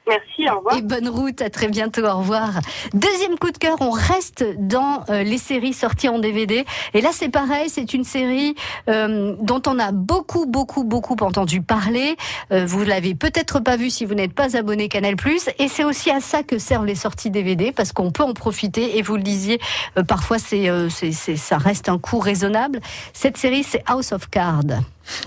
Merci, 0.10 0.50
au 0.50 0.58
revoir. 0.58 0.76
Et 0.76 0.82
bonne 0.82 1.08
route, 1.08 1.40
à 1.42 1.52
très 1.52 1.68
bientôt, 1.68 2.04
au 2.04 2.18
revoir. 2.18 2.50
Deuxième 2.94 3.38
coup 3.38 3.52
de 3.52 3.58
cœur, 3.60 3.76
on 3.80 3.92
reste 3.92 4.44
dans 4.58 5.04
euh, 5.10 5.22
les 5.22 5.38
séries 5.38 5.74
sorties 5.74 6.10
en 6.10 6.18
DVD. 6.18 6.66
Et 6.96 7.02
là, 7.02 7.10
c'est 7.14 7.30
pareil, 7.30 7.70
c'est 7.70 7.94
une 7.94 8.04
série 8.04 8.56
euh, 8.90 9.36
dont 9.40 9.62
on 9.68 9.78
a 9.78 9.92
beaucoup, 9.92 10.48
beaucoup, 10.48 10.84
beaucoup 10.84 11.16
entendu 11.22 11.62
parler. 11.62 12.16
Euh, 12.52 12.66
vous 12.66 12.84
l'avez 12.84 13.14
peut-être 13.14 13.60
pas 13.60 13.78
vu 13.78 13.92
si 13.92 14.04
vous 14.06 14.16
n'êtes 14.16 14.34
pas 14.34 14.58
abonné 14.58 14.90
Canal+. 14.90 15.16
Et 15.60 15.68
c'est 15.68 15.84
aussi 15.84 16.10
à 16.10 16.22
ça 16.22 16.42
que 16.42 16.58
servent 16.58 16.88
les 16.88 16.96
sorties 16.96 17.30
DVD, 17.30 17.72
parce 17.72 17.92
qu'on 17.92 18.12
peut 18.12 18.24
en 18.24 18.34
profiter. 18.34 18.98
Et 18.98 19.04
vous 19.04 19.16
le 19.16 19.24
disiez, 19.24 19.60
euh, 19.98 20.04
parfois, 20.04 20.40
c'est, 20.40 20.90
ça 20.90 21.58
reste 21.60 21.88
un 21.88 22.00
coût 22.00 22.20
raisonnable. 22.20 22.80
Cette 23.14 23.38
série, 23.38 23.64
c'est 23.64 23.84
House 23.86 24.12
of 24.12 24.28
Cards. 24.30 24.82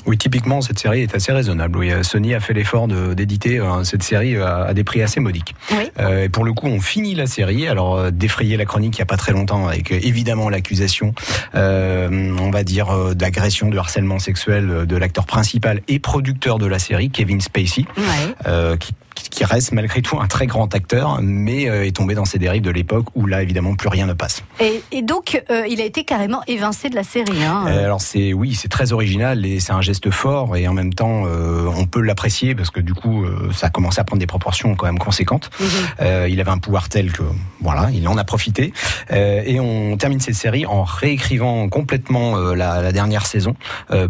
Oui, 0.06 0.18
typiquement, 0.18 0.60
cette 0.60 0.78
série 0.78 1.02
est 1.02 1.14
assez 1.14 1.32
raisonnable. 1.32 1.78
Oui, 1.78 1.90
euh, 1.90 2.02
Sony 2.02 2.34
a 2.34 2.40
fait 2.40 2.52
l'effort 2.52 2.88
d'éditer 2.88 3.58
euh, 3.60 3.84
cette 3.84 4.02
série 4.02 4.36
à, 4.36 4.64
à 4.64 4.74
des 4.74 4.84
prix 4.84 5.02
assez 5.02 5.20
modiques. 5.20 5.54
Oui. 5.70 5.90
Euh, 6.00 6.24
et 6.24 6.28
pour 6.28 6.44
le 6.44 6.52
coup, 6.52 6.66
on 6.66 6.80
finit 6.80 7.14
la 7.14 7.26
série. 7.26 7.66
Alors, 7.68 7.96
euh, 7.96 8.10
défrayer 8.10 8.56
la 8.56 8.64
chronique 8.64 8.96
il 8.96 9.00
n'y 9.00 9.02
a 9.02 9.06
pas 9.06 9.16
très 9.16 9.32
longtemps 9.32 9.66
avec 9.68 9.92
euh, 9.92 9.98
évidemment 10.02 10.48
l'accusation, 10.48 11.14
euh, 11.54 12.36
on 12.40 12.50
va 12.50 12.64
dire, 12.64 12.90
euh, 12.90 13.14
d'agression, 13.14 13.68
de 13.68 13.78
harcèlement 13.78 14.18
sexuel 14.18 14.70
euh, 14.70 14.86
de 14.86 14.96
l'acteur 14.96 15.26
principal 15.26 15.80
et 15.88 15.98
producteur 15.98 16.58
de 16.58 16.66
la 16.66 16.78
série, 16.78 17.10
Kevin 17.10 17.40
Spacey, 17.40 17.84
Ouais. 17.96 18.04
euh, 18.46 18.76
qui 18.76 18.92
qui 19.14 19.44
reste 19.44 19.72
malgré 19.72 20.02
tout 20.02 20.18
un 20.20 20.26
très 20.26 20.46
grand 20.46 20.74
acteur, 20.74 21.20
mais 21.22 21.68
euh, 21.68 21.86
est 21.86 21.96
tombé 21.96 22.14
dans 22.14 22.24
ces 22.24 22.38
dérives 22.38 22.62
de 22.62 22.70
l'époque 22.70 23.06
où 23.14 23.26
là, 23.26 23.42
évidemment, 23.42 23.74
plus 23.74 23.88
rien 23.88 24.06
ne 24.06 24.12
passe. 24.12 24.42
Et, 24.60 24.82
et 24.92 25.02
donc, 25.02 25.42
euh, 25.50 25.66
il 25.68 25.80
a 25.80 25.84
été 25.84 26.04
carrément 26.04 26.42
évincé 26.46 26.88
de 26.88 26.94
la 26.94 27.02
série. 27.02 27.42
Hein. 27.44 27.64
Euh, 27.68 27.84
alors 27.84 28.00
c'est 28.00 28.32
oui, 28.32 28.54
c'est 28.54 28.68
très 28.68 28.92
original 28.92 29.44
et 29.46 29.60
c'est 29.60 29.72
un 29.72 29.80
geste 29.80 30.10
fort 30.10 30.56
et 30.56 30.68
en 30.68 30.72
même 30.72 30.92
temps 30.92 31.24
euh, 31.26 31.70
on 31.76 31.86
peut 31.86 32.00
l'apprécier 32.00 32.54
parce 32.54 32.70
que 32.70 32.80
du 32.80 32.94
coup 32.94 33.24
ça 33.52 33.66
a 33.66 33.70
commencé 33.70 34.00
à 34.00 34.04
prendre 34.04 34.20
des 34.20 34.26
proportions 34.26 34.74
quand 34.74 34.86
même 34.86 34.98
conséquentes. 34.98 35.50
Mhm. 35.60 36.28
Il 36.28 36.40
avait 36.40 36.50
un 36.50 36.58
pouvoir 36.58 36.88
tel 36.88 37.12
que 37.12 37.22
voilà, 37.60 37.90
il 37.92 38.06
en 38.08 38.16
a 38.16 38.24
profité 38.24 38.72
et 39.10 39.60
on 39.60 39.96
termine 39.96 40.20
cette 40.20 40.34
série 40.34 40.66
en 40.66 40.84
réécrivant 40.84 41.68
complètement 41.68 42.36
la, 42.36 42.82
la 42.82 42.92
dernière 42.92 43.26
saison 43.26 43.54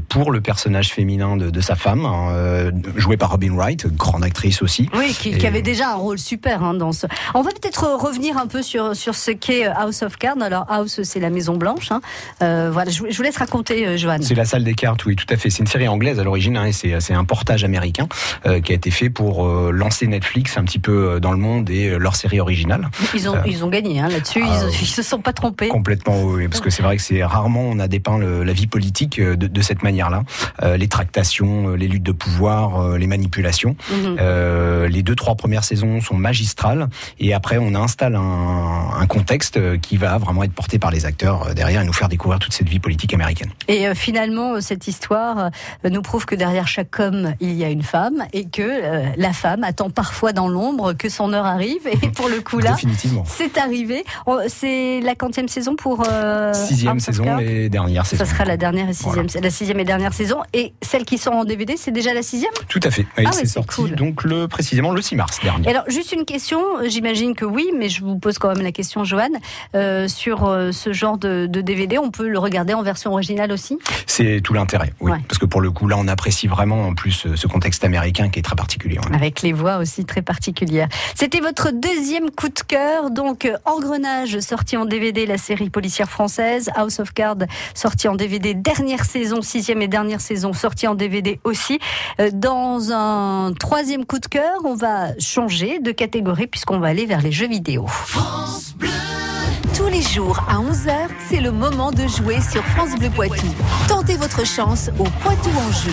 pour 0.09 0.30
le 0.30 0.40
personnage 0.40 0.92
féminin 0.92 1.37
de, 1.37 1.50
de 1.50 1.61
sa 1.61 1.76
femme, 1.76 2.04
hein, 2.04 2.28
euh, 2.30 2.71
joué 2.97 3.16
par 3.16 3.30
Robin 3.30 3.54
Wright, 3.54 3.87
grande 3.87 4.25
actrice 4.25 4.62
aussi. 4.62 4.88
Oui, 4.94 5.12
qui, 5.18 5.30
Et- 5.30 5.38
qui 5.38 5.46
avait 5.46 5.62
déjà 5.62 5.90
un 5.92 5.94
rôle 5.96 6.18
super 6.18 6.62
hein, 6.62 6.75
dans 6.75 6.92
ce. 6.92 7.06
On 7.34 7.42
va 7.42 7.50
peut-être 7.50 7.84
revenir 7.96 8.37
un 8.38 8.46
peu 8.46 8.62
sur 8.62 8.94
sur 8.96 9.14
ce 9.14 9.30
qu'est 9.30 9.66
euh, 9.66 9.72
House 9.75 10.02
of 10.02 10.16
Cards. 10.16 10.40
Alors 10.42 10.66
House, 10.68 11.00
c'est 11.02 11.20
la 11.20 11.30
Maison 11.30 11.56
Blanche. 11.56 11.90
Hein. 11.90 12.00
Euh, 12.42 12.70
voilà, 12.72 12.90
je, 12.90 13.00
vous- 13.00 13.06
je 13.11 13.16
vous 13.16 13.22
laisse 13.22 13.37
raconter, 13.37 13.87
euh, 13.87 13.96
Johan. 13.96 14.18
C'est 14.20 14.34
la 14.34 14.44
salle 14.44 14.64
des 14.64 14.75
cartes, 14.75 15.04
oui, 15.06 15.16
tout 15.16 15.26
à 15.30 15.37
fait. 15.37 15.50
C'est 15.50 15.61
une 15.61 15.66
série 15.66 15.88
anglaise 15.88 16.18
à 16.20 16.25
l'origine, 16.25 16.56
hein, 16.56 16.66
et 16.66 16.72
c'est 16.72 17.14
un 17.14 17.25
portage 17.25 17.64
américain 17.64 18.06
euh, 18.46 18.61
qui 18.61 18.72
a 18.72 18.75
été 18.75 18.90
fait 18.90 19.11
pour 19.11 19.46
lancer 19.72 20.06
Netflix 20.06 20.56
un 20.58 20.64
petit 20.64 20.78
peu 20.78 21.20
dans 21.20 21.32
le 21.32 21.38
monde 21.38 21.70
et 21.70 21.99
leur 21.99 22.16
série 22.16 22.40
originale. 22.40 22.88
Ils 23.14 23.28
ont 23.28 23.37
ils 23.46 23.64
ont 23.64 23.68
gagné 23.68 24.00
là-dessus. 24.02 24.42
ah, 24.44 24.61
ils, 24.72 24.75
ils 24.82 24.87
se 24.87 25.02
sont 25.02 25.20
pas 25.20 25.32
trompés. 25.32 25.68
Complètement, 25.68 26.20
oui, 26.22 26.49
parce 26.49 26.61
que 26.61 26.70
c'est 26.70 26.82
vrai 26.82 26.96
que 26.96 27.02
c'est 27.02 27.22
rarement 27.25 27.62
on 27.62 27.78
a 27.78 27.88
dépeint 27.88 28.18
le- 28.18 28.42
la 28.44 28.52
vie 28.52 28.66
politique 28.66 29.20
de, 29.20 29.34
de 29.34 29.62
cette 29.62 29.82
manière-là. 29.82 30.22
Les 30.76 30.88
tractations, 30.88 31.70
les 31.70 31.88
luttes 31.88 32.02
de 32.02 32.12
pouvoir, 32.12 32.96
les 32.99 33.06
manipulations. 33.06 33.76
Mhm. 33.90 34.16
Les 34.89 35.03
deux 35.03 35.15
trois 35.15 35.35
premières 35.35 35.65
saisons 35.65 36.01
sont 36.01 36.15
magistrales 36.15 36.89
et 37.19 37.35
après 37.35 37.59
on 37.59 37.75
installe 37.75 38.17
un, 38.17 38.91
un 38.99 39.07
contexte 39.07 39.57
euh, 39.57 39.79
qui 39.79 39.97
va 39.97 40.19
vraiment 40.19 40.43
être 40.45 40.53
porté 40.53 40.79
par 40.79 40.91
les 40.91 41.07
acteurs 41.07 41.49
euh, 41.49 41.55
derrière 41.55 41.83
et 41.83 41.85
nous 41.85 41.93
faire 41.93 42.09
découvrir 42.09 42.39
toute 42.39 42.53
cette 42.53 42.69
vie 42.69 42.79
politique 42.81 43.15
américaine. 43.15 43.51
Et 43.69 43.87
euh, 43.87 43.95
finalement, 43.95 44.55
euh, 44.55 44.61
cette 44.61 44.87
histoire 44.89 45.51
euh, 45.85 45.91
nous 45.91 46.03
prouve 46.03 46.27
que 46.27 46.35
derrière 46.35 46.67
chaque 46.69 46.99
homme, 46.99 47.35
il 47.41 47.53
y 47.53 47.65
a 47.65 47.69
une 47.71 47.83
femme 47.83 48.25
et 48.33 48.47
que 48.47 48.62
euh, 48.62 49.07
la 49.17 49.33
femme 49.33 49.65
attend 49.65 49.91
parfois 49.91 50.33
dans 50.33 50.49
l'ombre 50.49 50.93
que 50.93 51.09
son 51.09 51.33
heure 51.33 51.47
arrive. 51.47 51.87
Et 52.03 52.09
pour 52.09 52.29
le 52.29 52.41
coup 52.41 52.59
là, 52.59 52.77
c'est 53.27 53.59
arrivé. 53.59 54.05
C'est 54.49 55.01
la 55.01 55.15
quantième 55.15 55.49
saison 55.49 55.77
pour 55.77 56.03
euh, 56.09 56.53
Sixième 56.55 57.01
saison 57.01 57.39
et 57.39 57.69
dernière 57.69 58.07
saison. 58.07 58.25
Ça 58.25 58.31
sera 58.31 58.45
la 58.45 58.57
dernière 58.57 58.89
et 58.89 58.93
sixième, 58.93 59.27
Voilà. 59.27 59.41
la 59.47 59.51
sixième 59.51 59.81
et 59.81 59.85
dernière 59.85 60.12
saison. 60.15 60.39
Et 60.53 60.73
celles 60.83 61.05
qui 61.05 61.19
sont 61.19 61.31
en 61.31 61.45
DVD, 61.45 61.77
c'est 61.77 61.91
déjà 61.91 62.15
la 62.15 62.23
sixième? 62.23 62.53
Tout 62.69 62.81
à 62.83 62.91
fait. 62.91 63.07
Oui, 63.19 63.25
Ah 63.27 63.33
c'est 63.33 63.47
sorti 63.47 63.77
cool. 63.77 63.95
donc 63.95 64.25
le 64.25 64.49
précisément 64.73 64.93
le 64.93 65.02
6 65.02 65.17
mars 65.17 65.38
dernier. 65.43 65.69
Alors, 65.69 65.85
juste 65.88 66.12
une 66.12 66.25
question. 66.25 66.59
euh, 66.79 66.88
J'imagine 66.88 67.35
que 67.35 67.45
oui, 67.45 67.69
mais 67.76 67.91
je 67.91 68.02
vous 68.02 68.19
pose 68.19 68.38
quand 68.38 68.49
même 68.49 68.62
la 68.64 68.73
question, 68.73 69.05
Johan. 69.05 69.29
Euh, 69.75 70.09
sur 70.09 70.47
euh, 70.47 70.73
ce 70.73 70.95
genre 70.95 71.19
de, 71.19 71.47
de 71.47 71.61
DVD, 71.61 71.99
on 71.99 72.11
peut 72.11 72.26
le 72.26 72.38
regarder 72.38 72.73
en 72.73 72.83
version 72.83 73.12
originale 73.12 73.52
aussi? 73.52 73.79
C'est 74.07 74.41
tout 74.43 74.55
l'intérêt, 74.55 74.95
oui. 75.00 75.12
Ouais. 75.12 75.19
Parce 75.29 75.38
que 75.38 75.45
pour 75.45 75.61
le 75.61 75.71
coup, 75.71 75.88
là, 75.88 75.97
on 75.99 76.09
apprécie 76.09 76.47
vraiment 76.47 76.87
en 76.87 76.95
plus 76.95 77.26
euh, 77.26 77.37
ce 77.37 77.47
contexte 77.47 77.85
américain 77.85 78.31
qui 78.31 78.38
est 78.38 78.43
très 78.43 78.57
particulier. 78.57 78.99
ouais. 78.99 79.14
Avec 79.14 79.43
les 79.43 79.52
voix 79.52 79.76
aussi 79.76 80.07
très 80.07 80.23
particulières. 80.23 80.88
C'était 81.14 81.41
votre 81.41 81.71
deuxième 81.71 82.31
coup 82.31 82.49
de 82.49 82.61
cœur. 82.67 83.11
Donc, 83.11 83.50
Engrenage, 83.67 84.38
sorti 84.41 84.79
en 84.79 84.87
DVD, 84.87 85.26
la 85.26 85.37
série 85.37 85.69
policière 85.69 86.09
française. 86.09 86.71
House 86.76 86.99
of 86.99 87.12
Cards, 87.12 87.37
sorti 87.75 88.09
en 88.09 88.14
DVD, 88.14 88.55
dernière 88.55 89.05
saison, 89.05 89.43
sixième 89.43 89.83
et 89.83 89.88
dernière 89.88 90.23
saison, 90.23 90.55
sorti 90.55 90.87
en 90.87 90.95
DVD 90.95 91.41
aussi. 91.45 91.79
Dans 92.33 92.91
un 92.93 93.52
troisième 93.59 94.05
coup 94.07 94.19
de 94.19 94.26
cœur, 94.26 94.62
on 94.64 94.75
va 94.75 95.19
changer 95.19 95.78
de 95.81 95.92
catégorie 95.92 96.47
puisqu'on 96.47 96.78
va 96.78 96.88
aller 96.88 97.07
vers 97.07 97.21
les 97.21 97.33
jeux 97.33 97.49
vidéo. 97.49 97.87
Tous 99.75 99.88
les 99.88 100.02
jours 100.02 100.45
à 100.49 100.57
11h, 100.57 101.09
c'est 101.28 101.40
le 101.40 101.50
moment 101.50 101.90
de 101.90 102.07
jouer 102.07 102.40
sur 102.40 102.62
France 102.64 102.99
Bleu 102.99 103.11
Poitou. 103.11 103.47
Tentez 103.88 104.16
votre 104.16 104.47
chance 104.47 104.90
au 104.99 105.04
Poitou 105.23 105.50
en 105.50 105.73
jeu. 105.73 105.92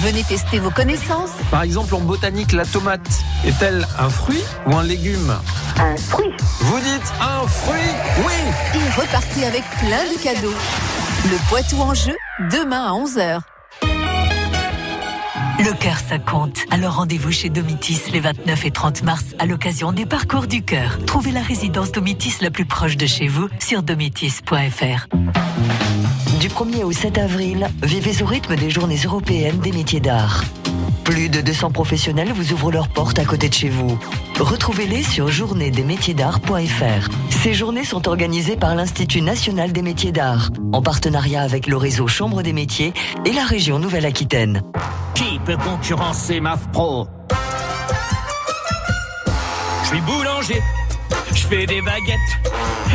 Venez 0.00 0.24
tester 0.24 0.58
vos 0.58 0.70
connaissances 0.70 1.30
Par 1.50 1.62
exemple, 1.62 1.94
en 1.94 2.00
botanique, 2.00 2.52
la 2.52 2.64
tomate 2.64 3.08
est-elle 3.46 3.86
un 3.98 4.08
fruit 4.08 4.42
ou 4.66 4.76
un 4.76 4.82
légume 4.82 5.32
Un 5.78 5.96
fruit. 5.96 6.32
Vous 6.60 6.80
dites 6.80 7.12
un 7.20 7.46
fruit 7.46 7.78
Oui 8.26 8.32
et 8.74 9.00
repartez 9.00 9.44
avec 9.44 9.62
plein 9.78 10.04
de 10.12 10.22
cadeaux. 10.22 10.54
Le 11.24 11.48
Poitou 11.48 11.80
en 11.80 11.94
jeu, 11.94 12.16
demain 12.50 12.84
à 12.84 12.92
11h. 12.92 13.40
Le 15.58 15.72
cœur, 15.72 15.98
ça 15.98 16.18
compte. 16.18 16.58
Alors 16.70 16.96
rendez-vous 16.96 17.30
chez 17.30 17.48
Domitis 17.48 18.00
les 18.12 18.18
29 18.18 18.64
et 18.66 18.70
30 18.72 19.02
mars 19.04 19.24
à 19.38 19.46
l'occasion 19.46 19.92
des 19.92 20.04
parcours 20.04 20.48
du 20.48 20.62
cœur. 20.62 20.98
Trouvez 21.06 21.30
la 21.30 21.42
résidence 21.42 21.92
Domitis 21.92 22.34
la 22.40 22.50
plus 22.50 22.64
proche 22.64 22.96
de 22.96 23.06
chez 23.06 23.28
vous 23.28 23.48
sur 23.60 23.84
domitis.fr. 23.84 25.06
Du 26.40 26.48
1er 26.48 26.82
au 26.82 26.90
7 26.90 27.18
avril, 27.18 27.68
vivez 27.82 28.22
au 28.22 28.26
rythme 28.26 28.56
des 28.56 28.68
journées 28.68 28.98
européennes 29.04 29.60
des 29.60 29.70
métiers 29.70 30.00
d'art. 30.00 30.42
Plus 31.04 31.28
de 31.28 31.40
200 31.40 31.70
professionnels 31.70 32.32
vous 32.32 32.52
ouvrent 32.52 32.72
leurs 32.72 32.88
portes 32.88 33.18
à 33.20 33.24
côté 33.24 33.48
de 33.48 33.54
chez 33.54 33.68
vous. 33.68 33.96
Retrouvez-les 34.40 35.04
sur 35.04 35.28
journéesdesmétiersdart.fr. 35.28 37.08
Ces 37.30 37.54
journées 37.54 37.84
sont 37.84 38.08
organisées 38.08 38.56
par 38.56 38.74
l'Institut 38.74 39.20
national 39.20 39.72
des 39.72 39.82
métiers 39.82 40.12
d'art, 40.12 40.50
en 40.72 40.82
partenariat 40.82 41.42
avec 41.42 41.68
le 41.68 41.76
réseau 41.76 42.08
Chambre 42.08 42.42
des 42.42 42.52
métiers 42.52 42.92
et 43.24 43.32
la 43.32 43.44
région 43.44 43.78
Nouvelle-Aquitaine. 43.78 44.62
Qui 45.14 45.38
peut 45.44 45.56
concurrencer 45.56 46.40
MAF 46.40 46.68
Pro? 46.72 47.06
Je 49.82 49.88
suis 49.88 50.00
boulanger, 50.00 50.62
je 51.32 51.46
fais 51.46 51.66
des 51.66 51.80
baguettes. 51.80 52.18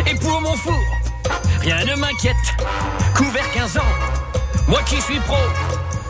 Et 0.05 0.15
pour 0.15 0.41
mon 0.41 0.53
four, 0.55 0.79
rien 1.61 1.85
ne 1.85 1.95
m'inquiète. 1.95 2.35
Couvert 3.15 3.49
15 3.53 3.77
ans, 3.77 3.81
moi 4.67 4.81
qui 4.83 4.99
suis 5.01 5.19
pro, 5.19 5.37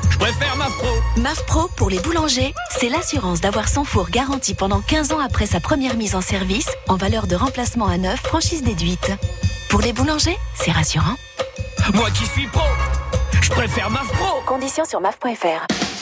je 0.10 0.18
préfère 0.18 0.56
MAF 0.58 0.72
Pro. 0.78 0.88
MAF 1.18 1.46
Pro 1.46 1.68
pour 1.75 1.89
les 1.89 2.00
boulangers, 2.00 2.54
c'est 2.72 2.89
l'assurance 2.89 3.42
d'avoir 3.42 3.68
son 3.68 3.84
four 3.84 4.10
garanti 4.10 4.56
pendant 4.56 4.82
15 4.82 5.12
ans 5.12 5.20
après 5.20 5.46
sa 5.46 5.60
première 5.60 5.96
mise 5.96 6.16
en 6.16 6.22
service 6.22 6.70
en 6.88 6.96
valeur 6.96 7.28
de 7.28 7.36
remplacement 7.36 7.88
à 7.88 7.98
neuf, 7.98 8.20
franchise 8.22 8.63
déduite. 8.63 9.12
Pour 9.70 9.82
les 9.82 9.94
boulangers, 9.94 10.38
c'est 10.56 10.72
rassurant. 10.72 11.16
Moi 11.94 12.10
qui 12.12 12.25
suis 12.25 12.48
pro, 12.48 12.66
je 13.42 13.50
préfère 13.51 13.89
MAF 13.92 14.08
Pro. 14.13 14.42
Conditions 14.46 14.86
sur 14.86 15.01
maf.fr. 15.01 15.88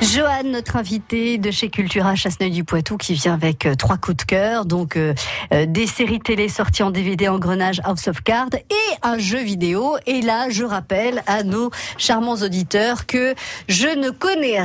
Johan, 0.00 0.44
notre 0.44 0.76
invité 0.76 1.38
de 1.38 1.50
chez 1.50 1.70
Cultura 1.70 2.14
Chasseneuil 2.14 2.52
du 2.52 2.62
Poitou, 2.62 2.96
qui 2.96 3.14
vient 3.14 3.34
avec 3.34 3.66
euh, 3.66 3.74
trois 3.74 3.96
coups 3.96 4.18
de 4.18 4.22
cœur, 4.22 4.64
donc 4.64 4.96
euh, 4.96 5.12
euh, 5.52 5.66
des 5.66 5.88
séries 5.88 6.20
télé 6.20 6.48
sorties 6.48 6.84
en 6.84 6.92
DVD 6.92 7.28
Engrenage 7.28 7.80
House 7.82 8.06
of 8.06 8.22
Cards 8.22 8.54
et 8.54 8.96
un 9.02 9.18
jeu 9.18 9.40
vidéo. 9.40 9.96
Et 10.06 10.22
là, 10.22 10.50
je 10.50 10.62
rappelle 10.62 11.24
à 11.26 11.42
nos 11.42 11.72
charmants 11.96 12.36
auditeurs 12.36 13.06
que 13.06 13.34
je 13.68 13.88
ne 13.88 14.10
connais 14.10 14.60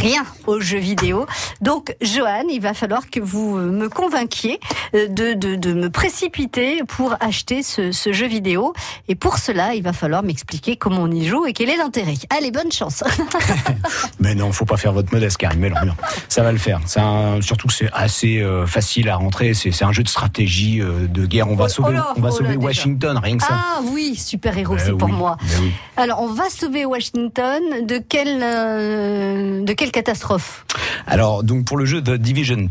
rien 0.00 0.24
aux 0.48 0.58
jeux 0.58 0.80
vidéo. 0.80 1.26
Donc, 1.60 1.94
Johan, 2.00 2.48
il 2.50 2.60
va 2.60 2.74
falloir 2.74 3.08
que 3.08 3.20
vous 3.20 3.56
euh, 3.56 3.70
me 3.70 3.88
convainquiez 3.88 4.58
de, 4.94 5.34
de, 5.34 5.54
de 5.54 5.72
me 5.74 5.90
précipiter 5.90 6.82
pour 6.88 7.14
acheter 7.20 7.62
ce, 7.62 7.92
ce 7.92 8.12
jeu 8.12 8.26
vidéo. 8.26 8.72
Et 9.06 9.14
pour 9.14 9.38
cela, 9.38 9.76
il 9.76 9.84
va 9.84 9.92
falloir 9.92 10.24
m'expliquer 10.24 10.74
comment 10.74 11.02
on 11.02 11.10
y 11.10 11.24
joue 11.24 11.46
et 11.46 11.52
quel 11.52 11.70
est 11.70 11.76
l'intérêt. 11.76 12.14
Allez, 12.30 12.50
bonne 12.50 12.72
chance. 12.72 13.04
Mais 14.18 14.34
non, 14.34 14.50
faut 14.50 14.64
pas 14.64 14.71
faire 14.76 14.92
votre 14.92 15.12
modeste, 15.12 15.36
Karim. 15.36 15.60
Mais 15.60 15.70
non, 15.70 15.76
non. 15.86 15.94
ça 16.28 16.42
va 16.42 16.52
le 16.52 16.58
faire. 16.58 16.80
Un- 16.96 17.40
surtout 17.40 17.68
que 17.68 17.74
c'est 17.74 17.90
assez 17.92 18.40
euh, 18.40 18.66
facile 18.66 19.08
à 19.08 19.16
rentrer. 19.16 19.54
C'est 19.54 19.82
un 19.84 19.92
jeu 19.92 20.02
de 20.02 20.08
stratégie, 20.08 20.80
euh, 20.80 21.06
de 21.08 21.26
guerre. 21.26 21.48
On 21.50 21.54
va 21.56 21.64
Oh 21.66 21.68
sauver, 21.68 21.92
là, 21.94 22.08
on 22.16 22.20
va 22.20 22.28
oh 22.28 22.32
là, 22.32 22.36
sauver 22.38 22.56
déjà. 22.56 22.66
Washington, 22.66 23.18
rien 23.22 23.36
que 23.36 23.42
ça. 23.44 23.50
Ah 23.52 23.80
oui, 23.92 24.14
super 24.16 24.56
héros, 24.56 24.74
Ben 24.76 24.82
c'est 24.84 24.92
pour 24.92 25.08
moi. 25.08 25.36
ben 25.40 25.46
oui. 25.62 25.72
Alors, 25.96 26.20
on 26.22 26.32
va 26.32 26.48
sauver 26.50 26.84
Washington 26.84 27.62
de 27.86 27.98
quelle 27.98 28.40
euh, 28.42 29.62
de 29.64 29.72
quelle 29.72 29.90
catastrophe? 29.90 30.64
Alors, 31.06 31.42
donc 31.42 31.64
pour 31.64 31.76
le 31.76 31.84
jeu 31.84 32.00
de 32.00 32.16
Division 32.16 32.56
2, 32.56 32.68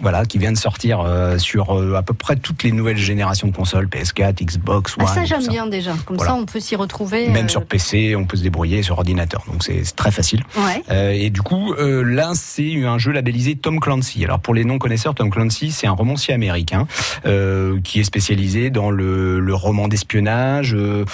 voilà, 0.00 0.24
qui 0.24 0.38
vient 0.38 0.52
de 0.52 0.56
sortir 0.58 1.00
euh, 1.00 1.38
sur 1.38 1.78
euh, 1.78 1.94
à 1.94 2.02
peu 2.02 2.14
près 2.14 2.36
toutes 2.36 2.62
les 2.62 2.72
nouvelles 2.72 2.96
générations 2.96 3.48
de 3.48 3.54
consoles, 3.56 3.86
PS4, 3.86 4.42
Xbox 4.44 4.96
One. 4.98 5.04
Ah 5.08 5.14
ça 5.14 5.24
j'aime 5.24 5.46
bien 5.46 5.66
déjà. 5.66 5.92
Comme 6.06 6.16
Voilà. 6.16 6.32
ça, 6.32 6.36
on 6.38 6.44
peut 6.46 6.60
s'y 6.60 6.76
retrouver. 6.76 7.28
Même 7.28 7.48
sur 7.48 7.64
PC, 7.64 8.16
on 8.16 8.24
peut 8.24 8.36
se 8.36 8.42
débrouiller 8.42 8.82
sur 8.82 8.96
ordinateur, 8.98 9.44
donc 9.50 9.62
c'est 9.64 9.82
très 9.96 10.10
facile. 10.10 10.42
Ouais. 10.56 11.16
Et 11.16 11.30
du 11.30 11.42
coup, 11.44 11.74
euh, 11.74 12.02
là, 12.02 12.32
c'est 12.34 12.84
un 12.84 12.98
jeu 12.98 13.12
labellisé 13.12 13.54
Tom 13.54 13.78
Clancy. 13.78 14.24
Alors 14.24 14.40
pour 14.40 14.54
les 14.54 14.64
non-connaisseurs, 14.64 15.14
Tom 15.14 15.30
Clancy, 15.30 15.70
c'est 15.70 15.86
un 15.86 15.92
romancier 15.92 16.34
américain 16.34 16.88
euh, 17.26 17.80
qui 17.84 18.00
est 18.00 18.04
spécialisé 18.04 18.70
dans 18.70 18.90
le, 18.90 19.38
le 19.38 19.54
roman 19.54 19.86
d'espionnage, 19.86 20.74
euh, 20.74 21.04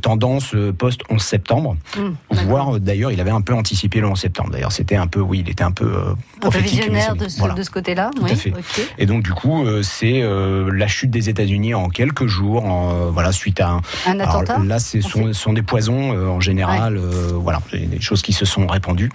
tendance 0.00 0.54
euh, 0.54 0.72
post-11 0.72 1.18
septembre. 1.18 1.76
Hum, 1.98 2.16
Voire, 2.30 2.80
d'ailleurs, 2.80 3.12
il 3.12 3.20
avait 3.20 3.30
un 3.30 3.40
peu 3.42 3.52
anticipé 3.52 4.00
le 4.00 4.06
11 4.06 4.18
septembre. 4.18 4.50
D'ailleurs, 4.50 4.72
c'était 4.72 4.96
un 4.96 5.06
peu, 5.06 5.20
oui, 5.20 5.42
il 5.44 5.50
était 5.50 5.64
un 5.64 5.72
peu 5.72 5.84
un 5.84 6.14
peu 6.40 6.40
prophétique. 6.40 6.78
visionnaire 6.78 7.16
de 7.16 7.28
ce, 7.28 7.38
voilà. 7.38 7.54
de 7.54 7.62
ce 7.62 7.70
côté-là. 7.70 8.10
Tout 8.14 8.22
oui. 8.24 8.32
à 8.32 8.36
fait. 8.36 8.52
Et 8.98 9.06
donc 9.06 9.22
du 9.22 9.32
coup, 9.32 9.64
c'est 9.82 10.22
la 10.22 10.86
chute 10.86 11.10
des 11.10 11.28
États-Unis 11.28 11.74
en 11.74 11.88
quelques 11.88 12.26
jours, 12.26 12.64
en, 12.64 13.10
voilà, 13.10 13.32
suite 13.32 13.60
à 13.60 13.70
un, 13.70 13.80
Un 14.06 14.20
alors, 14.20 14.36
attentat. 14.36 14.58
là, 14.64 14.78
ce 14.78 15.00
sont, 15.00 15.32
sont 15.32 15.52
des 15.52 15.62
poisons 15.62 16.10
en 16.12 16.40
général, 16.40 16.96
voilà, 17.34 17.60
des 17.72 18.00
choses 18.00 18.22
qui 18.22 18.32
se 18.32 18.44
sont 18.44 18.66
répandues. 18.66 19.10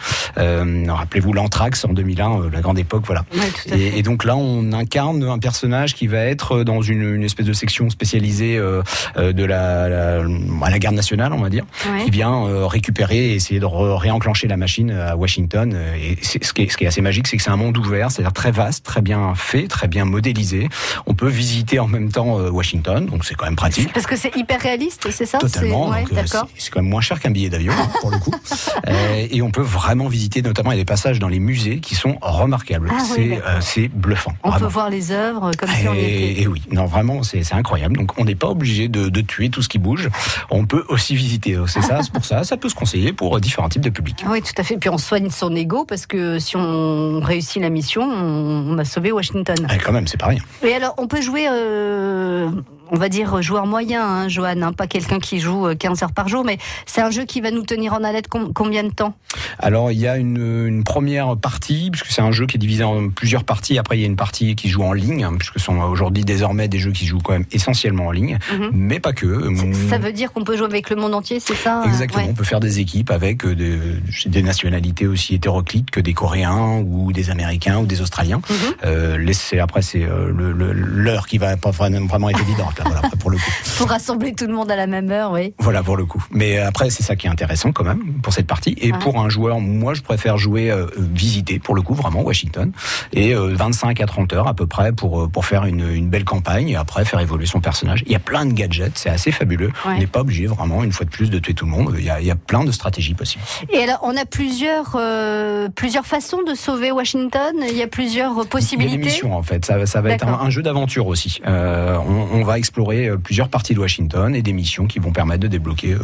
Euh, 0.50 0.86
Rappelez-vous 0.90 1.34
l'anthrax 1.34 1.86
en 1.86 1.94
2001, 1.94 2.42
euh, 2.42 2.50
la 2.52 2.62
grande 2.62 2.80
époque, 2.80 3.04
voilà. 3.06 3.24
Ouais. 3.34 3.78
Et, 3.78 4.00
et 4.00 4.04
donc 4.04 4.24
là, 4.26 4.36
on 4.36 4.72
incarne 4.74 5.24
un 5.24 5.40
personnage 5.40 5.94
qui 5.96 6.08
va 6.08 6.20
être 6.26 6.64
dans 6.64 6.82
une, 6.82 7.16
une 7.16 7.24
espèce 7.24 7.46
de 7.46 7.54
section 7.54 7.90
spécialisée 7.90 8.58
euh, 8.58 8.82
euh, 9.18 9.32
de 9.34 9.44
la, 9.44 9.88
la, 9.90 10.24
à 10.64 10.70
la 10.70 10.80
garde 10.80 10.96
nationale, 10.96 11.32
on 11.34 11.42
va 11.42 11.50
dire, 11.50 11.66
Ouais. 11.92 12.06
qui 12.06 12.12
vient 12.12 12.46
euh, 12.48 12.66
récupérer 12.68 13.30
et 13.32 13.36
essayer 13.36 13.60
de 13.60 13.66
réenclencher 13.66 14.48
la 14.48 14.58
machine 14.58 14.92
à 14.92 15.16
Washington. 15.16 15.72
euh, 15.76 15.94
Et 15.96 16.18
ce 16.24 16.38
qui 16.38 16.38
est, 16.40 16.44
ce 16.46 16.54
qui 16.54 16.62
est 16.64 16.76
qui 16.80 16.84
est 16.86 16.88
assez 16.88 17.02
magique, 17.02 17.28
c'est 17.28 17.38
que 17.38 17.44
c'est 17.44 17.50
un 17.52 17.56
monde 17.58 17.78
ouvert, 17.78 18.10
c'est-à-dire 18.12 18.34
très 18.34 18.52
vaste, 18.52 18.86
très 18.86 19.02
bien 19.02 19.34
fait, 19.36 19.68
très 19.68 19.88
bien 19.88 20.06
modélisé. 20.06 20.68
On 21.06 21.14
peut 21.14 21.28
visiter 21.30 21.80
en 21.80 21.88
même 21.88 22.12
temps 22.12 22.40
euh, 22.40 22.50
Washington, 22.50 23.06
donc 23.06 23.26
c'est 23.26 23.36
quand 23.36 23.46
même 23.46 23.56
pratique. 23.56 23.92
Parce 23.94 24.08
que 24.08 24.16
c'est 24.16 24.36
hyper 24.36 24.60
réaliste, 24.62 25.08
c'est 25.12 25.26
ça? 25.26 25.38
Totalement. 25.40 25.92
C'est- 25.94 26.14
ouais, 26.14 26.20
euh, 26.20 26.48
quand 26.72 26.82
même 26.82 26.90
moins 26.90 27.02
cher 27.02 27.20
qu'un 27.20 27.32
billet 27.32 27.50
d'avion 27.50 27.74
hein, 27.78 27.90
pour 28.02 28.12
le 28.12 28.18
coup. 28.18 28.32
Euh, 28.88 29.28
et 29.30 29.42
on 29.42 29.52
peut 29.52 29.62
vraiment 29.62 30.08
visiter, 30.08 30.39
notamment 30.42 30.72
il 30.72 30.76
y 30.76 30.80
a 30.80 30.82
des 30.82 30.86
passages 30.86 31.20
dans 31.20 31.28
les 31.28 31.40
musées 31.40 31.80
qui 31.80 31.96
sont 31.96 32.18
remarquables. 32.22 32.90
Ah 32.92 33.00
c'est 33.00 33.42
euh, 33.44 33.62
c'est 33.62 33.88
bluffant. 33.88 34.34
On 34.44 34.50
vraiment. 34.50 34.66
peut 34.66 34.72
voir 34.72 34.90
les 34.90 35.12
œuvres 35.12 35.52
comme 35.58 35.70
si 35.70 35.88
on 35.88 35.94
était. 35.94 36.04
Et, 36.04 36.42
et 36.42 36.48
oui, 36.48 36.62
non 36.72 36.86
vraiment, 36.86 37.24
c'est 37.24 37.54
incroyable. 37.54 37.98
Donc 37.98 38.20
on 38.20 38.26
n'est 38.26 38.36
pas 38.36 38.48
obligé 38.48 38.88
de, 38.88 39.10
de 39.10 39.22
tuer 39.22 39.50
tout 39.50 39.62
ce 39.62 39.70
qui 39.70 39.80
bouge. 39.80 40.10
On 40.50 40.66
peut 40.66 40.86
aussi 40.90 41.16
visiter. 41.16 41.58
C'est 41.68 41.82
ça, 41.82 42.02
c'est 42.04 42.12
pour 42.12 42.26
ça, 42.26 42.44
ça 42.44 42.58
peut 42.58 42.70
se 42.70 42.76
conseiller 42.76 43.14
pour 43.14 43.38
euh, 43.38 43.40
différents 43.40 43.70
types 43.70 43.82
de 43.82 43.90
publics. 43.90 44.24
Oui, 44.30 44.42
tout 44.42 44.54
à 44.58 44.64
fait. 44.64 44.78
Puis 44.78 44.90
on 44.90 44.98
soigne 44.98 45.30
son 45.30 45.56
ego 45.56 45.86
parce 45.86 46.06
que 46.06 46.40
si 46.40 46.56
on 46.58 47.20
réussit 47.20 47.62
la 47.62 47.70
mission, 47.70 48.04
on, 48.04 48.74
on 48.74 48.78
a 48.78 48.86
sauvé 48.86 49.12
Washington. 49.12 49.68
Eh, 49.74 49.78
quand 49.78 49.92
même, 49.92 50.08
c'est 50.08 50.20
pas 50.20 50.28
rien. 50.28 50.42
Et 50.64 50.74
alors, 50.74 50.96
on 50.98 51.08
peut 51.08 51.22
jouer, 51.22 51.48
euh, 51.50 52.50
on 52.92 52.98
va 52.98 53.10
dire 53.10 53.42
joueur 53.42 53.66
moyen, 53.66 54.04
hein, 54.06 54.28
Johan, 54.28 54.62
hein, 54.62 54.74
pas 54.74 54.88
quelqu'un 54.88 55.20
qui 55.20 55.40
joue 55.40 55.68
euh, 55.68 55.76
15 55.76 56.04
heures 56.04 56.12
par 56.12 56.28
jour, 56.28 56.44
mais 56.44 56.58
c'est 56.86 57.02
un 57.02 57.12
jeu 57.12 57.26
qui 57.26 57.42
va 57.42 57.52
nous 57.52 57.64
tenir 57.64 57.94
en 57.94 58.04
haleine 58.04 58.24
com- 58.30 58.52
combien 58.54 58.84
de 58.84 58.90
temps? 58.92 59.14
Alors 59.60 59.92
il 59.92 60.00
y 60.00 60.08
a 60.08 60.18
une, 60.18 60.66
une 60.68 60.84
première 60.84 61.38
partie, 61.38 61.90
puisque 61.92 62.08
c'est 62.08 62.22
un 62.22 62.32
jeu 62.32 62.46
qui 62.46 62.58
est 62.58 62.60
divisé 62.60 62.84
en 62.84 63.10
plusieurs 63.10 63.44
parties. 63.44 63.78
Après 63.78 63.98
il 63.98 64.02
y 64.02 64.04
a 64.04 64.08
une 64.08 64.16
partie 64.16 64.56
qui 64.56 64.70
joue 64.70 64.84
en 64.84 64.94
ligne, 64.94 65.24
hein, 65.24 65.34
puisque 65.38 65.60
ce 65.60 65.66
sont 65.66 65.80
aujourd'hui 65.82 66.24
désormais 66.26 66.68
des 66.68 66.80
jeux 66.80 66.92
qui 66.92 67.06
jouent 67.06 67.20
quand 67.20 67.34
même 67.34 67.46
essentiellement 67.52 68.08
en 68.08 68.12
ligne, 68.12 68.38
Mhm. 68.52 68.70
mais 68.74 69.00
pas 69.00 69.14
que. 69.14 69.50
Ça 69.90 69.98
veut 69.98 70.12
dire 70.14 70.32
qu'on 70.34 70.44
peut 70.44 70.58
jouer 70.58 70.66
avec 70.68 70.90
le 70.90 70.96
monde 70.96 71.14
entier, 71.14 71.40
c'est 71.40 71.56
ça 71.56 71.84
Exactement, 71.86 72.24
Ouais. 72.24 72.30
on 72.32 72.34
peut 72.34 72.44
faire 72.44 72.60
des 72.60 72.80
équipes 72.80 73.12
avec 73.12 73.46
euh, 73.46 73.56
des, 73.56 73.78
des 74.26 74.42
nationalités 74.42 75.08
aussi 75.08 75.36
hétéroclites 75.36 75.92
que 75.92 76.00
des 76.00 76.14
Coréens 76.14 76.84
ou 76.86 77.12
des 77.12 77.30
Américains 77.30 77.78
ou 77.80 77.86
des 77.86 78.02
Australiens. 78.02 78.42
Mhm. 78.50 78.56
Euh, 78.86 79.18
après 79.62 79.82
c'est 79.82 80.04
euh, 80.04 80.32
l'heure 80.74 81.28
qui 81.28 81.38
va 81.38 81.56
pas 81.58 81.72
vraiment 81.72 82.30
être 82.30 82.42
évidente 82.42 82.79
là, 82.80 82.84
voilà, 82.86 83.00
après, 83.06 83.18
pour 83.18 83.30
le 83.30 83.38
coup. 83.38 83.52
Pour 83.78 83.88
rassembler 83.88 84.34
tout 84.34 84.46
le 84.46 84.54
monde 84.54 84.70
à 84.72 84.76
la 84.76 84.88
même 84.88 85.10
heure, 85.10 85.32
oui. 85.32 85.54
Voilà 85.60 85.84
pour 85.84 85.96
le 85.96 86.06
coup. 86.06 86.22
Mais 86.32 86.60
euh, 86.60 86.68
après 86.68 86.90
c'est 86.90 87.04
ça 87.04 87.16
qui 87.16 87.28
est 87.28 87.30
intéressant 87.30 87.72
quand 87.72 87.86
même 87.86 88.20
pour 88.22 88.34
cette 88.34 88.48
partie. 88.48 88.76
Et 88.82 88.92
pour 88.92 89.20
un 89.22 89.30
joueur, 89.30 89.62
moi 89.62 89.94
je 89.94 90.02
préfère 90.02 90.38
jouer 90.38 90.70
euh, 90.70 90.88
visiter 90.98 91.60
pour 91.60 91.76
le 91.76 91.82
coup 91.82 91.94
vraiment 91.94 92.22
Washington 92.22 92.72
et 93.14 93.34
euh, 93.34 93.54
25 93.56 94.02
à 94.02 94.06
30 94.06 94.34
heures 94.34 94.48
à 94.48 94.54
peu 94.54 94.68
près 94.68 94.92
pour 94.92 95.22
euh, 95.22 95.28
pour 95.28 95.46
faire 95.46 95.64
une, 95.66 95.90
une 95.90 96.10
belle 96.10 96.26
campagne 96.26 96.70
et 96.70 96.76
après 96.76 97.06
faire 97.06 97.22
évoluer 97.22 97.46
son 97.46 97.62
personnage. 97.62 98.04
Il 98.06 98.12
y 98.12 98.16
a 98.16 98.20
plein 98.20 98.46
de 98.46 98.52
gadgets, 98.52 98.98
c'est 98.98 99.10
assez 99.10 99.32
fabuleux. 99.32 99.72
Ouais. 99.86 99.94
On 99.96 99.98
n'est 100.00 100.08
pas 100.08 100.22
obligé 100.22 100.46
vraiment 100.48 100.84
une 100.84 100.92
fois 100.92 101.06
de 101.06 101.12
plus 101.12 101.30
de 101.30 101.40
tuer 101.40 101.54
tout 101.54 101.66
le 101.66 101.72
monde. 101.72 101.96
Il 101.98 102.04
y 102.04 102.10
a, 102.10 102.20
il 102.20 102.28
y 102.28 102.32
a 102.32 102.36
plein 102.36 102.64
de 102.64 102.72
stratégies 102.72 103.14
possibles. 103.14 103.44
Et 103.72 103.80
alors, 103.80 104.00
on 104.04 104.16
a 104.18 104.26
plusieurs, 104.26 104.96
euh, 104.96 105.70
plusieurs 105.70 106.06
façons 106.06 106.42
de 106.48 106.54
sauver 106.54 106.92
Washington. 106.92 107.54
Il 107.70 107.78
y 107.78 107.82
a 107.82 107.88
plusieurs 107.88 108.32
Il 108.32 108.38
y 108.38 108.40
a 108.40 108.44
des 108.44 108.50
possibilités. 108.50 108.98
missions 108.98 109.36
en 109.36 109.44
fait. 109.44 109.66
Ça, 109.66 109.86
ça 109.86 110.02
va 110.02 110.12
être 110.12 110.28
un, 110.28 110.50
jeu 110.50 110.62
d'aventure 110.62 111.08
aussi. 111.08 111.42
Euh, 111.48 111.98
on, 111.98 112.40
on 112.40 112.44
va 112.44 112.58
explorer 112.70 113.08
euh, 113.10 113.18
plusieurs 113.18 113.50
parties 113.50 113.74
de 113.74 113.80
Washington 113.80 114.36
et 114.36 114.44
des 114.44 114.54
missions 114.54 114.86
qui 114.86 115.00
vont 115.00 115.12
permettre 115.12 115.42
de 115.42 115.48
débloquer 115.48 115.94
euh, 115.94 116.00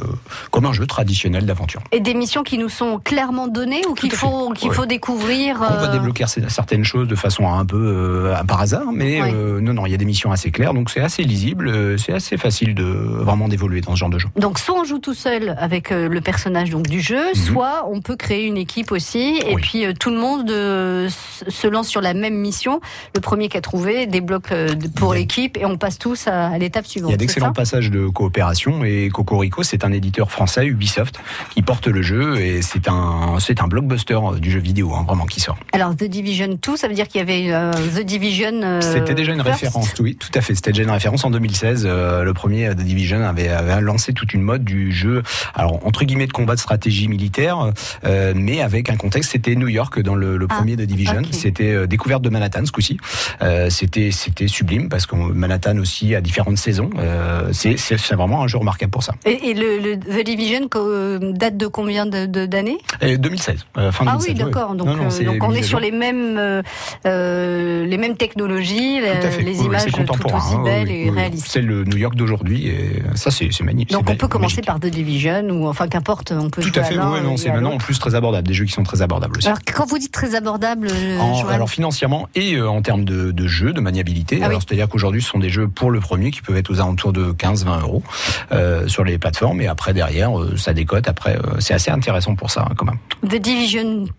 comme 0.49 0.65
un 0.65 0.73
jeu 0.73 0.87
traditionnel 0.87 1.45
d'aventure. 1.45 1.81
Et 1.91 1.99
des 1.99 2.15
missions 2.15 2.41
qui 2.41 2.57
nous 2.57 2.69
sont 2.69 2.99
clairement 3.03 3.47
données 3.47 3.83
ou 3.87 3.93
qu'il 3.93 4.11
faut, 4.11 4.49
qu'il 4.51 4.69
Ouais. 4.69 4.75
faut 4.75 4.87
découvrir. 4.87 5.57
On 5.57 5.75
va 5.75 5.89
euh, 5.89 5.91
débloquer 5.93 6.25
certaines 6.47 6.83
choses 6.83 7.07
de 7.07 7.15
façon 7.15 7.47
un 7.47 7.65
peu 7.65 8.31
par 8.47 8.61
hasard, 8.61 8.91
mais 8.91 9.21
Ouais. 9.21 9.31
non, 9.61 9.73
non, 9.73 9.85
il 9.85 9.91
y 9.91 9.93
a 9.93 9.97
des 9.97 10.05
missions 10.05 10.31
assez 10.31 10.49
claires, 10.49 10.73
donc 10.73 10.89
c'est 10.89 11.01
assez 11.01 11.21
lisible, 11.23 11.99
c'est 11.99 12.13
assez 12.13 12.35
facile 12.37 12.73
de 12.73 12.83
vraiment 12.83 13.47
d'évoluer 13.47 13.81
dans 13.81 13.91
ce 13.93 13.99
genre 13.99 14.09
de 14.09 14.17
jeu. 14.17 14.27
Donc 14.37 14.57
soit 14.57 14.75
on 14.79 14.83
joue 14.83 14.99
tout 14.99 15.13
seul 15.13 15.55
avec 15.59 15.91
le 15.91 16.19
personnage 16.21 16.71
donc 16.71 16.87
du 16.87 16.99
jeu, 17.01 17.33
soit 17.35 17.87
on 17.91 18.01
peut 18.01 18.15
créer 18.15 18.45
une 18.45 18.57
équipe 18.57 18.91
aussi 18.91 19.37
et 19.45 19.53
Mhm. 19.55 19.61
Puis 19.61 19.85
tout 19.99 20.09
le 20.09 20.17
monde 20.17 20.49
se 21.09 21.67
lance 21.67 21.87
sur 21.87 22.01
la 22.01 22.13
même 22.13 22.35
mission. 22.35 22.81
Le 23.15 23.21
premier 23.21 23.49
qui 23.49 23.57
a 23.57 23.61
trouvé 23.61 24.05
débloque 24.07 24.51
pour 24.95 25.13
l'équipe 25.13 25.57
et 25.57 25.65
on 25.65 25.77
passe 25.77 25.97
tous 25.97 26.27
à, 26.27 26.54
à 26.55 26.57
l'étape 26.57 26.85
suivante. 26.85 27.09
Il 27.09 27.13
y 27.13 27.15
a 27.15 27.17
d'excellents 27.17 27.53
passages 27.53 27.91
de 27.91 28.07
coopération 28.07 28.83
et 28.83 29.09
Cocorico, 29.09 29.63
c'est 29.63 29.83
un 29.83 29.91
éditeur 29.91 30.31
français, 30.31 30.65
Ubisoft, 30.65 31.19
qui 31.53 31.61
porte 31.61 31.87
le 31.87 32.01
jeu 32.01 32.37
et 32.39 32.61
c'est 32.61 32.87
un, 32.87 33.37
c'est 33.39 33.61
un 33.61 33.67
blockbuster 33.67 34.19
du 34.39 34.51
jeu 34.51 34.59
vidéo, 34.59 34.93
hein, 34.95 35.03
vraiment, 35.05 35.25
qui 35.25 35.39
sort. 35.41 35.57
Alors 35.73 35.95
The 35.95 36.05
Division 36.05 36.57
2, 36.61 36.77
ça 36.77 36.87
veut 36.87 36.93
dire 36.93 37.07
qu'il 37.07 37.19
y 37.19 37.21
avait 37.21 37.53
euh, 37.53 37.71
The 37.95 38.01
Division. 38.05 38.61
euh, 38.63 38.81
C'était 38.81 39.13
déjà 39.13 39.33
une 39.33 39.43
first 39.43 39.61
référence, 39.61 39.93
oui, 39.99 40.15
tout 40.15 40.31
à 40.33 40.41
fait. 40.41 40.55
C'était 40.55 40.71
déjà 40.71 40.83
une 40.83 40.91
référence 40.91 41.23
en 41.25 41.29
2016. 41.31 41.83
euh, 41.85 42.23
le 42.23 42.33
premier 42.33 42.69
The 42.69 42.81
Division 42.81 43.21
avait, 43.23 43.49
avait 43.49 43.81
lancé 43.81 44.13
toute 44.13 44.33
une 44.33 44.41
mode 44.41 44.63
du 44.63 44.91
jeu, 44.91 45.21
alors 45.53 45.85
entre 45.85 46.05
guillemets 46.05 46.27
de 46.27 46.33
combat 46.33 46.55
de 46.55 46.59
stratégie 46.59 47.07
militaire, 47.07 47.71
euh, 48.05 48.33
mais 48.35 48.61
avec 48.61 48.89
un 48.89 48.95
contexte. 48.95 49.31
C'était 49.31 49.55
New 49.55 49.67
York 49.67 49.99
dans 50.01 50.15
le, 50.15 50.37
le 50.37 50.47
Ah, 50.49 50.55
premier 50.55 50.75
The 50.77 50.81
Division. 50.81 51.21
C'était 51.31 51.71
euh, 51.73 51.87
découverte 51.87 52.21
de 52.23 52.29
Manhattan 52.29 52.65
ce 52.65 52.71
coup-ci. 52.71 52.97
Euh, 53.41 53.69
c'était 53.69 54.11
c'était 54.11 54.47
sublime 54.47 54.87
parce 54.89 55.05
que 55.05 55.15
Manhattan 55.15 55.77
aussi 55.77 56.15
a 56.15 56.21
différentes 56.45 56.57
saisons. 56.57 56.89
Euh, 56.99 57.49
c'est 57.51 58.13
vraiment 58.15 58.43
un 58.43 58.47
jeu 58.47 58.57
remarquable 58.57 58.91
pour 58.91 59.03
ça. 59.03 59.13
Et, 59.25 59.49
et 59.49 59.53
le, 59.53 59.79
le 59.79 59.97
The 59.97 60.23
Division 60.25 60.67
euh, 60.75 61.31
date 61.33 61.57
de 61.57 61.67
combien 61.67 62.05
d'années? 62.05 62.77
Et 63.01 63.17
2016, 63.17 63.65
euh, 63.77 63.91
fin 63.91 64.05
Ah 64.07 64.11
2016. 64.17 64.27
oui, 64.35 64.39
ouais. 64.39 64.45
d'accord. 64.51 64.75
Donc, 64.75 64.87
Non, 64.87 64.95
non, 64.95 65.09
c'est 65.09 65.23
donc 65.23 65.43
on 65.43 65.51
est 65.53 65.63
sur 65.63 65.79
les 65.79 65.91
mêmes, 65.91 66.39
les 67.05 67.97
mêmes 67.97 68.17
technologies, 68.17 68.99
les 69.01 69.59
Oui, 69.59 69.65
images 69.65 69.85
tout 69.85 70.01
aussi 70.01 70.53
hein, 70.55 70.61
belles 70.63 70.87
oui, 70.87 71.03
et 71.07 71.09
réalistes. 71.09 71.47
C'est 71.49 71.61
le 71.61 71.83
New 71.83 71.97
York 71.97 72.15
d'aujourd'hui 72.15 72.67
et 72.67 73.03
ça 73.15 73.31
c'est 73.31 73.49
magnifique. 73.61 73.91
Donc 73.91 74.09
on 74.09 74.15
peut 74.15 74.27
commencer 74.27 74.57
magique. 74.57 74.65
par 74.65 74.79
The 74.79 74.87
Division 74.87 75.43
ou 75.49 75.67
enfin 75.67 75.87
qu'importe, 75.87 76.31
on 76.31 76.49
peut 76.49 76.61
Tout 76.61 76.77
à 76.79 76.83
fait, 76.83 76.95
oui, 76.97 77.21
non, 77.23 77.37
c'est 77.37 77.49
maintenant 77.51 77.73
en 77.73 77.77
plus 77.77 77.99
très 77.99 78.15
abordable, 78.15 78.47
des 78.47 78.53
jeux 78.53 78.65
qui 78.65 78.71
sont 78.73 78.83
très 78.83 79.01
abordables 79.01 79.37
aussi. 79.37 79.47
Alors 79.47 79.59
quand 79.73 79.85
vous 79.87 79.97
dites 79.97 80.11
très 80.11 80.35
abordable, 80.35 80.87
En- 81.19 81.47
alors 81.47 81.69
financièrement 81.69 82.27
et 82.35 82.59
en 82.61 82.81
termes 82.81 83.05
de, 83.05 83.31
de 83.31 83.47
jeu, 83.47 83.73
de 83.73 83.81
maniabilité. 83.81 84.39
Ah 84.41 84.45
alors 84.45 84.59
oui. 84.59 84.65
c'est-à-dire 84.67 84.87
qu'aujourd'hui 84.89 85.21
ce 85.21 85.29
sont 85.29 85.39
des 85.39 85.49
jeux 85.49 85.67
pour 85.67 85.91
le 85.91 85.99
premier 85.99 86.24
qui 86.31 86.41
peuvent 86.41 86.57
être 86.57 86.69
aux 86.69 86.79
alentours 86.79 87.13
de 87.13 87.31
15-20 87.31 87.81
euros 87.81 88.03
euh, 88.51 88.87
sur 88.87 89.03
les 89.03 89.17
plateformes 89.17 89.61
et 89.61 89.67
après 89.67 89.93
derrière 89.93 90.39
euh, 90.39 90.55
ça 90.57 90.73
décote. 90.73 91.07
Après 91.07 91.37
euh, 91.37 91.59
c'est 91.59 91.73
assez 91.73 91.91
intéressant 91.91 92.35
pour 92.35 92.51
ça 92.51 92.67
hein, 92.69 92.73
quand 92.77 92.85
même. 92.85 92.99
The 93.27 93.41
Division 93.41 94.05
2, 94.05 94.09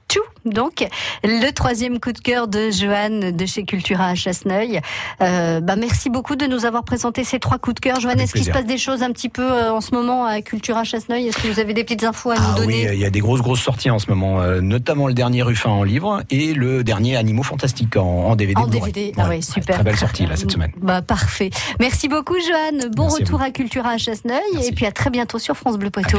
donc 0.50 0.86
le 1.24 1.50
troisième 1.50 1.98
coup 2.00 2.12
de 2.12 2.18
cœur 2.18 2.48
de 2.48 2.70
Joanne 2.70 3.32
de 3.36 3.46
chez 3.46 3.64
Cultura 3.64 4.06
à 4.08 4.14
Chasseneuil. 4.14 4.80
Euh, 5.20 5.60
bah 5.60 5.76
merci 5.76 6.10
beaucoup 6.10 6.36
de 6.36 6.46
nous 6.46 6.64
avoir 6.64 6.84
présenté 6.84 7.24
ces 7.24 7.38
trois 7.38 7.58
coups 7.58 7.74
de 7.76 7.80
cœur. 7.80 8.00
Joanne, 8.00 8.20
est-ce 8.20 8.32
qu'il 8.32 8.44
se 8.44 8.50
passe 8.50 8.66
des 8.66 8.78
choses 8.78 9.02
un 9.02 9.10
petit 9.12 9.28
peu 9.28 9.42
euh, 9.42 9.72
en 9.72 9.80
ce 9.80 9.94
moment 9.94 10.24
à 10.24 10.40
Cultura 10.42 10.80
à 10.80 10.84
Chasseneuil? 10.84 11.28
Est-ce 11.28 11.38
que 11.38 11.48
vous 11.48 11.60
avez 11.60 11.74
des 11.74 11.84
petites 11.84 12.04
infos 12.04 12.30
à 12.30 12.34
nous 12.36 12.40
Ah 12.44 12.54
oui, 12.60 12.64
donner? 12.82 12.90
il 12.92 12.98
y 13.00 13.04
a 13.04 13.10
des 13.10 13.20
grosses 13.20 13.42
grosses 13.42 13.62
sorties 13.62 13.90
en 13.90 13.98
ce 13.98 14.08
moment, 14.10 14.40
euh, 14.40 14.60
notamment 14.60 15.06
le 15.08 15.14
dernier 15.14 15.42
Ruffin 15.42 15.70
en 15.70 15.82
livre 15.82 16.22
et 16.30 16.54
le 16.54 16.84
dernier 16.84 17.16
Animaux 17.16 17.42
Fantastiques 17.42 17.96
en, 17.96 18.02
en 18.26 18.36
DVD. 18.36 18.60
En. 18.60 18.66
DVD, 18.66 19.12
ah 19.16 19.28
ouais, 19.28 19.40
super. 19.42 19.76
Très 19.76 19.84
belle 19.84 19.96
sortie 19.96 20.26
là 20.26 20.36
cette 20.36 20.50
semaine. 20.56 20.72
Bah 20.80 21.02
parfait. 21.02 21.50
Merci 21.80 22.08
beaucoup 22.08 22.36
Joanne. 22.38 22.90
Bon 22.94 23.04
Merci 23.04 23.22
retour 23.22 23.42
à, 23.42 23.50
Cultura 23.50 23.90
à 23.90 23.98
Chasseneuil 23.98 24.40
Merci. 24.54 24.68
et 24.68 24.72
puis 24.72 24.86
à 24.86 24.92
très 24.92 25.10
bientôt 25.10 25.38
sur 25.38 25.56
France 25.56 25.78
Bleu 25.78 25.90
Poitou. 25.90 26.18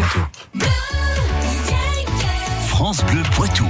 France 2.67 3.03
Bleu 3.05 3.23
Poitou. 3.35 3.65